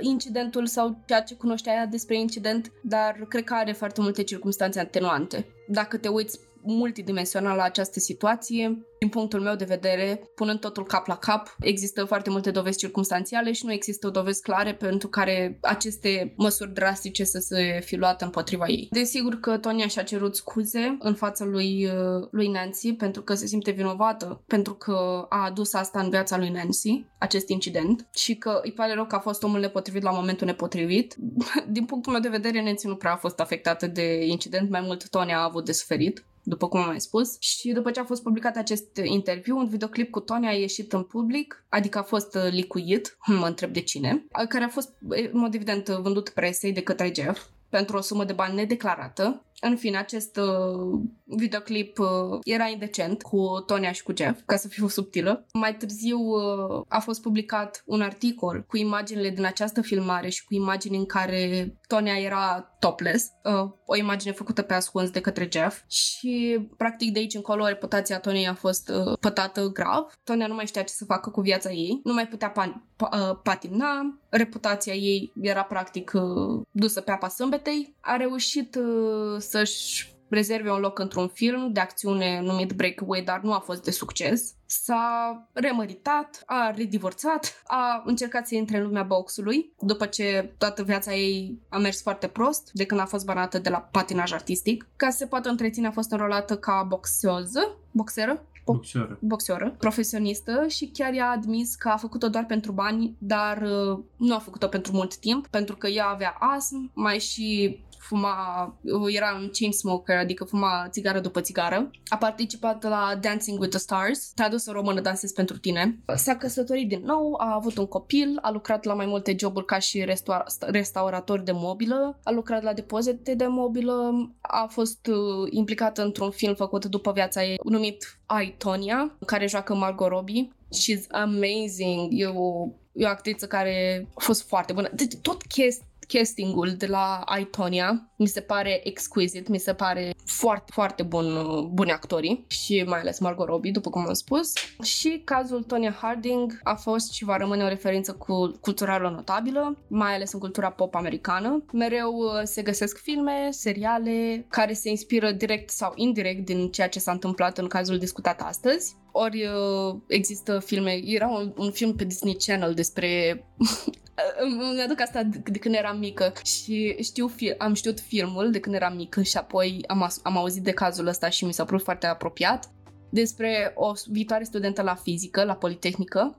[0.00, 4.80] incidentul sau ceea ce cunoștea ea despre incident, dar cred că are foarte multe circunstanțe
[4.80, 5.46] atenuante.
[5.68, 8.86] Dacă te uiți multidimensional la această situație.
[8.98, 13.52] Din punctul meu de vedere, punând totul cap la cap, există foarte multe dovezi circumstanțiale
[13.52, 18.66] și nu există dovezi clare pentru care aceste măsuri drastice să se fi luate împotriva
[18.66, 18.88] ei.
[18.90, 23.46] Desigur că Tonia și-a cerut scuze în fața lui, uh, lui Nancy pentru că se
[23.46, 28.60] simte vinovată, pentru că a adus asta în viața lui Nancy, acest incident, și că
[28.62, 31.14] îi pare rău că a fost omul nepotrivit la momentul nepotrivit.
[31.68, 35.08] Din punctul meu de vedere, Nancy nu prea a fost afectată de incident, mai mult
[35.08, 37.36] Tonia a avut de suferit după cum am mai spus.
[37.40, 41.02] Și după ce a fost publicat acest interviu, un videoclip cu Tony a ieșit în
[41.02, 45.54] public, adică a fost uh, licuit, mă întreb de cine, care a fost, în mod
[45.54, 50.36] evident, vândut presei de către Jeff pentru o sumă de bani nedeclarată În fine, acest
[50.36, 55.46] uh, videoclip uh, era indecent cu Tonia și cu Jeff, ca să fiu subtilă.
[55.52, 60.54] Mai târziu uh, a fost publicat un articol cu imaginile din această filmare și cu
[60.54, 65.82] imagini în care Tonia era topless, uh, o imagine făcută pe ascuns de către Jeff
[65.88, 70.06] și practic de aici încolo reputația Toniei a fost uh, pătată grav.
[70.24, 73.18] Tonia nu mai știa ce să facă cu viața ei, nu mai putea pan- pa-
[73.18, 77.96] uh, patina, reputația ei era practic uh, dusă pe apa sâmbetei.
[78.00, 83.52] A reușit uh, să-și rezerve un loc într-un film de acțiune numit Breakaway, dar nu
[83.52, 84.54] a fost de succes.
[84.66, 91.14] S-a remăritat, a redivorțat, a încercat să intre în lumea boxului, după ce toată viața
[91.14, 94.88] ei a mers foarte prost, de când a fost banată de la patinaj artistic.
[94.96, 99.18] Ca să se poată întreține, a fost înrolată ca boxeoză, boxeră, Boxioră.
[99.20, 104.34] boxeoră, profesionistă și chiar i-a admis că a făcut-o doar pentru bani, dar uh, nu
[104.34, 109.34] a făcut-o pentru mult timp, pentru că ea avea astm, mai și fuma, uh, era
[109.34, 111.90] un chain smoker, adică fuma țigară după țigară.
[112.08, 115.98] A participat la Dancing with the Stars, tradus în română Dansez pentru tine.
[116.14, 119.78] S-a căsătorit din nou, a avut un copil, a lucrat la mai multe joburi ca
[119.78, 126.02] și restaura- restaurator de mobilă, a lucrat la depozite de mobilă, a fost uh, implicată
[126.02, 130.48] într-un film făcut după viața ei numit I, Tonya, în care joacă Margot Robbie.
[130.68, 134.90] She's amazing, e o, e o actriță care a fost foarte bună.
[134.94, 135.82] Deci tot chest,
[136.12, 141.26] castingul de la Itonia mi se pare exquisite, mi se pare foarte, foarte bun,
[141.72, 144.52] buni actorii și mai ales Margot Robbie, după cum am spus.
[144.82, 150.14] Și cazul Tonya Harding a fost și va rămâne o referință cu culturală notabilă, mai
[150.14, 151.64] ales în cultura pop americană.
[151.72, 156.98] Mereu uh, se găsesc filme, seriale care se inspiră direct sau indirect din ceea ce
[156.98, 158.96] s-a întâmplat în cazul discutat astăzi.
[159.12, 163.44] Ori uh, există filme, era un, un film pe Disney Channel despre
[164.70, 168.60] îmi aduc asta de, de când eram mică și știu fi, am știut filmul de
[168.60, 171.64] când eram mică și apoi am, as- am auzit de cazul ăsta și mi s-a
[171.64, 172.70] părut foarte apropiat
[173.10, 176.38] despre o viitoare studentă la fizică, la Politehnică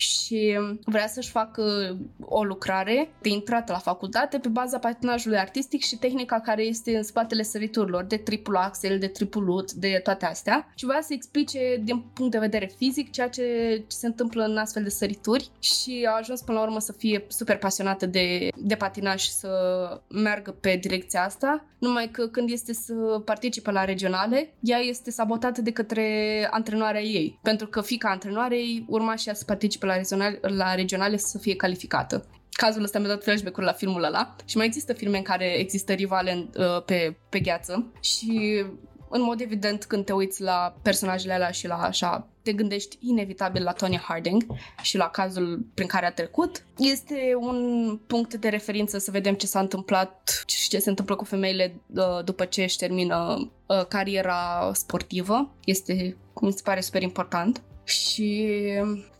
[0.00, 5.96] și vrea să-și facă o lucrare de intrat la facultate pe baza patinajului artistic și
[5.96, 10.72] tehnica care este în spatele săriturilor, de triplu axel, de triplu lut, de toate astea.
[10.74, 13.42] Și vrea să explice din punct de vedere fizic ceea ce,
[13.88, 17.24] ce se întâmplă în astfel de sărituri și a ajuns până la urmă să fie
[17.28, 19.50] super pasionată de, de patinaj și să
[20.08, 25.62] meargă pe direcția asta, numai că când este să participe la regionale, ea este sabotată
[25.62, 30.40] de către antrenoarea ei, pentru că fica antrenoarei urma și ea să participe la regionale,
[30.42, 32.26] la regionale să fie calificată.
[32.50, 35.92] Cazul ăsta mi-a dat flashback-uri la filmul ăla și mai există filme în care există
[35.92, 38.64] rivale în, uh, pe, pe gheață și
[39.08, 43.62] în mod evident când te uiți la personajele alea și la așa te gândești inevitabil
[43.62, 44.46] la Tonya Harding
[44.82, 46.64] și la cazul prin care a trecut.
[46.78, 51.24] Este un punct de referință să vedem ce s-a întâmplat și ce se întâmplă cu
[51.24, 55.50] femeile uh, după ce își termină uh, cariera sportivă.
[55.64, 57.62] Este, mi se pare, super important.
[57.90, 58.48] Și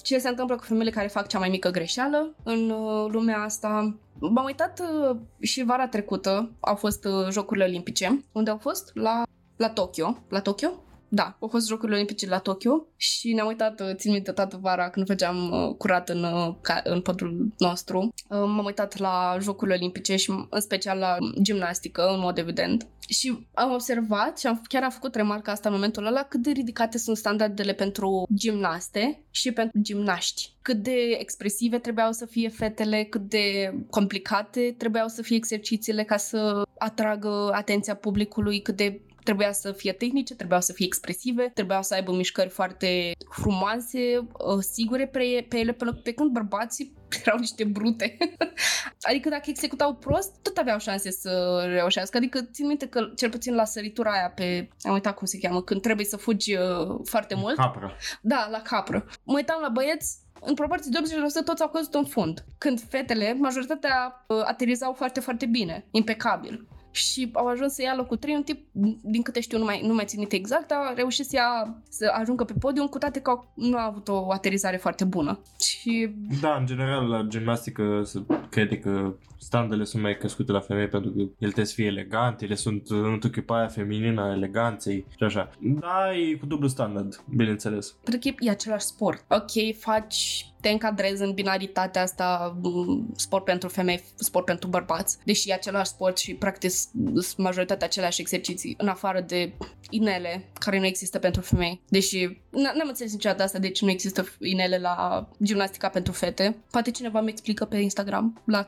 [0.02, 3.98] ce se întâmplă cu femeile care fac cea mai mică greșeală în uh, lumea asta.
[4.18, 9.22] M-am uitat uh, și vara trecută, au fost uh, Jocurile Olimpice, unde au fost la,
[9.56, 10.18] la Tokyo.
[10.28, 10.70] La Tokyo?
[11.12, 14.90] Da, au fost Jocurile Olimpice la Tokyo și ne-am uitat, uh, țin minte, toată vara
[14.90, 17.98] când făceam uh, curat în, uh, ca, în podul nostru.
[17.98, 22.86] Uh, m-am uitat la Jocurile Olimpice și în special la gimnastică, în mod evident.
[23.08, 26.50] Și am observat și am, chiar am făcut remarca asta în momentul ăla cât de
[26.50, 30.52] ridicate sunt standardele pentru gimnaste și pentru gimnaști.
[30.62, 36.16] Cât de expresive trebuiau să fie fetele, cât de complicate trebuiau să fie exercițiile ca
[36.16, 41.82] să atragă atenția publicului, cât de trebuia să fie tehnice, trebuiau să fie expresive, trebuiau
[41.82, 46.94] să aibă mișcări foarte frumoase, uh, sigure pe, pe ele, pe, pe când bărbații
[47.24, 48.16] erau niște brute.
[49.08, 52.16] adică dacă executau prost, tot aveau șanse să reușească.
[52.16, 55.62] Adică țin minte că cel puțin la săritura aia pe, am uitat cum se cheamă,
[55.62, 57.56] când trebuie să fugi uh, foarte mult.
[57.56, 57.96] Capră.
[58.20, 59.06] Da, la capră.
[59.24, 60.98] Mă uitam la băieți, în proporție de
[61.42, 62.44] 80% toți au căzut în fund.
[62.58, 68.16] Când fetele, majoritatea uh, aterizau foarte, foarte bine, impecabil și au ajuns să ia locul
[68.16, 68.66] 3, un tip,
[69.02, 72.12] din câte știu, nu mai, nu mai țin minte exact, a reușit să, ia, să
[72.14, 75.40] ajungă pe podium, cu toate că nu a avut o aterizare foarte bună.
[75.60, 80.88] Și Da, în general, la gimnastică se crede că standele sunt mai crescute la femei
[80.88, 85.24] pentru că ele trebuie să fie elegante, ele sunt întruchipa aia feminină a eleganței și
[85.24, 85.50] așa.
[85.60, 87.96] Da, e cu dublu standard, bineînțeles.
[88.02, 89.24] pentru că e același sport.
[89.28, 95.50] Ok, faci te încadrezi în binaritatea asta m, sport pentru femei, sport pentru bărbați, deși
[95.50, 99.52] e același sport și practic sunt majoritatea aceleași exerciții, în afară de
[99.90, 101.80] inele care nu există pentru femei.
[101.88, 106.56] Deși n- n-am înțeles niciodată asta, deci nu există inele la gimnastica pentru fete.
[106.70, 108.62] Poate cineva mi explică pe Instagram, la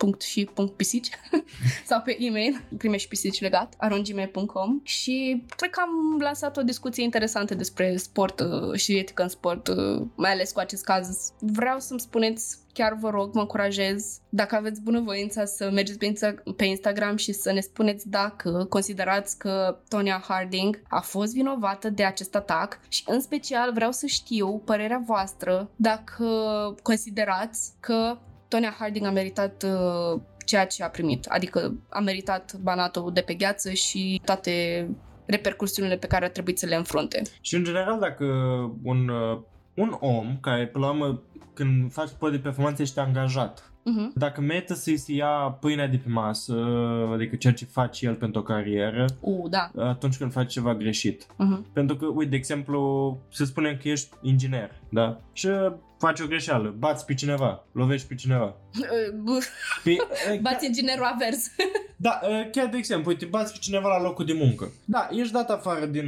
[0.00, 1.10] crime punct și punct pisici
[1.88, 7.02] sau pe e-mail crime și pisici legat arongime.com și cred că am lansat o discuție
[7.02, 11.32] interesantă despre sport uh, și etică în sport, uh, mai ales cu acest caz.
[11.38, 16.56] Vreau să-mi spuneți chiar vă rog, mă încurajez, dacă aveți bunăvoința să mergeți pe, Insta-
[16.56, 22.04] pe Instagram și să ne spuneți dacă considerați că Tonya Harding a fost vinovată de
[22.04, 26.26] acest atac și în special vreau să știu părerea voastră dacă
[26.82, 28.18] considerați că
[28.50, 33.34] Tonya Harding a meritat uh, ceea ce a primit, adică a meritat banatul de pe
[33.34, 34.86] gheață și toate
[35.26, 37.22] repercursiunile pe care a trebuit să le înfrunte.
[37.40, 38.24] Și în general dacă
[38.82, 39.38] un, uh,
[39.74, 41.22] un om care până la urmă
[41.54, 43.72] când faci sport de performanță ești angajat.
[43.80, 44.12] Uh-huh.
[44.14, 46.54] Dacă merită să-i se ia pâinea de pe masă,
[47.12, 49.70] adică ceea ce face el pentru o carieră, Uh, da.
[49.76, 51.24] atunci când faci ceva greșit.
[51.24, 51.72] Uh-huh.
[51.72, 55.20] Pentru că, uite, de exemplu, să spunem că ești inginer, da?
[55.32, 55.48] Și
[55.98, 58.54] faci o greșeală, bați pe cineva, lovești pe cineva.
[59.84, 59.96] Pe,
[60.42, 61.46] Bați inginerul avers.
[62.02, 62.20] Da,
[62.52, 64.72] chiar de exemplu, uite, bați pe cineva la locul de muncă.
[64.84, 66.06] Da, ești dat afară din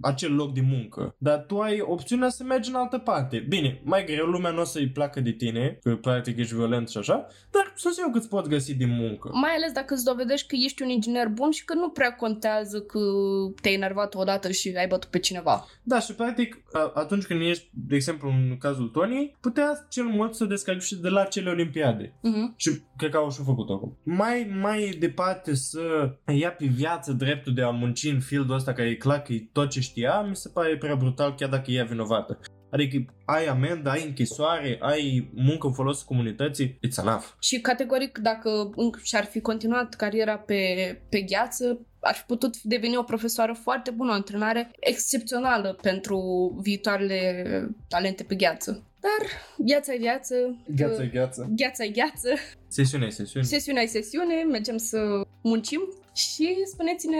[0.00, 3.38] acel loc de muncă, dar tu ai opțiunea să mergi în altă parte.
[3.48, 6.98] Bine, mai greu, lumea nu o să-i placă de tine, că practic ești violent și
[6.98, 9.30] așa, dar să eu cât poți găsi din muncă.
[9.32, 12.80] Mai ales dacă îți dovedești că ești un inginer bun și că nu prea contează
[12.80, 13.00] că
[13.60, 15.66] te-ai enervat odată și ai bătut pe cineva.
[15.82, 16.62] Da, și practic,
[16.94, 21.24] atunci când ești, de exemplu, în cazul Tony, putea cel mult să descalifice de la
[21.24, 22.08] cele olimpiade.
[22.08, 22.56] Uh-huh.
[22.56, 23.98] Și cred că au și făcut acum.
[24.02, 28.88] Mai, mai departe să ia pe viață dreptul de a munci în fieldul ăsta, care
[28.88, 31.86] e clar că e tot ce știa, mi se pare prea brutal chiar dacă e
[31.88, 32.38] vinovată.
[32.70, 37.24] Adică ai amendă, ai închisoare, ai muncă în folosul comunității, it's enough.
[37.40, 38.70] Și categoric, dacă
[39.02, 40.56] și-ar fi continuat cariera pe,
[41.08, 46.18] pe gheață, ar fi putut deveni o profesoară foarte bună, o antrenare excepțională pentru
[46.62, 48.82] viitoarele talente pe gheață.
[49.00, 50.34] Dar viața e viață.
[50.76, 51.50] Gheața e gheață.
[51.56, 52.28] Gheața e gheață.
[52.68, 53.46] Sesiunea e sesiune.
[53.46, 55.80] Sesiunea e sesiune, mergem să muncim
[56.16, 57.16] și spuneți-ne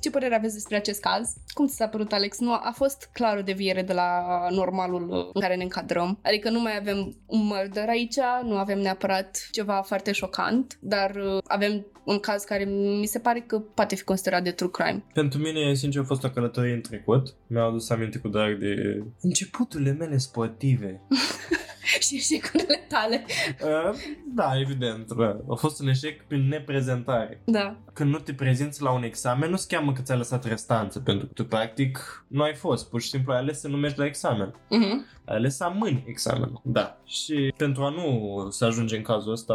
[0.00, 1.34] ce părere aveți despre acest caz.
[1.54, 2.38] Cum ți s-a părut, Alex?
[2.38, 6.18] Nu, a fost clar o deviere de la normalul în care ne încadrăm.
[6.22, 11.16] Adică nu mai avem un murder aici, nu avem neapărat ceva foarte șocant, dar
[11.46, 12.64] avem un caz care
[13.00, 15.04] mi se pare că poate fi considerat de true crime.
[15.12, 17.34] Pentru mine, sincer, a fost o călătorie în trecut.
[17.46, 21.00] Mi-au adus aminte cu drag de începuturile mele sportive.
[22.06, 23.24] și eșecurile tale.
[23.62, 23.98] Uh,
[24.34, 25.12] da, evident.
[25.12, 25.40] Da.
[25.48, 27.42] A fost un eșec prin neprezentare.
[27.44, 27.76] Da.
[27.92, 31.26] Când nu te prezinți la un examen, nu se cheamă că ți-a lăsat restanță, pentru
[31.26, 32.88] că tu, practic, nu ai fost.
[32.88, 34.50] Pur și simplu ai ales să nu mergi la examen.
[34.50, 35.20] Uh-huh.
[35.24, 36.60] Ai ales să amâni examenul.
[36.64, 37.00] Da.
[37.04, 39.54] Și pentru a nu să ajunge în cazul ăsta,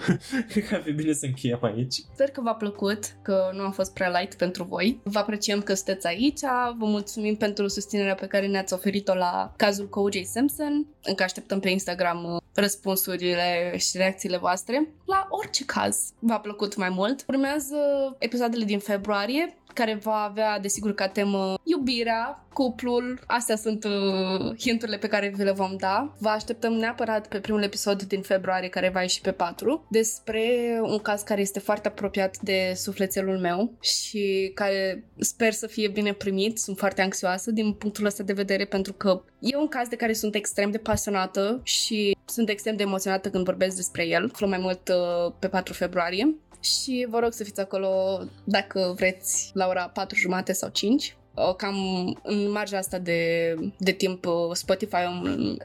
[0.48, 1.94] cred că ar fi bine să încheiem aici.
[1.94, 5.00] Sper că v-a plăcut, că nu am fost prea light pentru voi.
[5.02, 6.40] Vă apreciem că sunteți aici,
[6.78, 10.14] vă mulțumim pentru susținerea pe care ne-ați oferit-o la cazul cu O.J.
[10.24, 10.86] Simpson.
[11.02, 17.24] Încă așteptăm pe Instagram răspunsurile și reacțiile voastre la orice caz v-a plăcut mai mult.
[17.28, 17.76] Urmează
[18.18, 23.20] episoadele din februarie, care va avea, desigur, ca temă iubirea, cuplul.
[23.26, 26.14] Astea sunt uh, hinturile pe care vi le vom da.
[26.18, 30.44] Vă așteptăm neapărat pe primul episod din februarie, care va ieși pe 4, despre
[30.82, 36.12] un caz care este foarte apropiat de sufletelul meu și care sper să fie bine
[36.12, 36.58] primit.
[36.58, 40.12] Sunt foarte anxioasă din punctul ăsta de vedere pentru că e un caz de care
[40.12, 44.28] sunt extrem de pasionată și sunt extrem de emoționată când vorbesc despre el.
[44.32, 46.34] Află mai mult uh, pe 4 februarie
[46.66, 51.16] și vă rog să fiți acolo dacă vreți la ora 4 jumate sau 5
[51.56, 51.76] cam
[52.22, 54.96] în marja asta de, de timp Spotify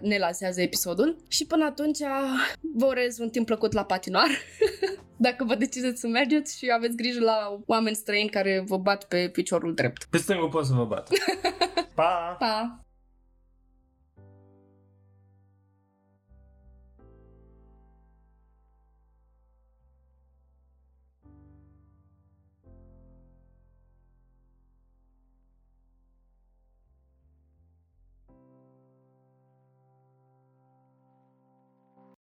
[0.02, 2.00] ne lansează episodul și până atunci
[2.76, 4.30] vă urez un timp plăcut la patinoar
[5.28, 9.30] dacă vă decideți să mergeți și aveți grijă la oameni străini care vă bat pe
[9.30, 10.08] piciorul drept.
[10.10, 11.10] Pe stângul pot să vă bat.
[11.96, 12.36] Pa!
[12.40, 12.86] Pa!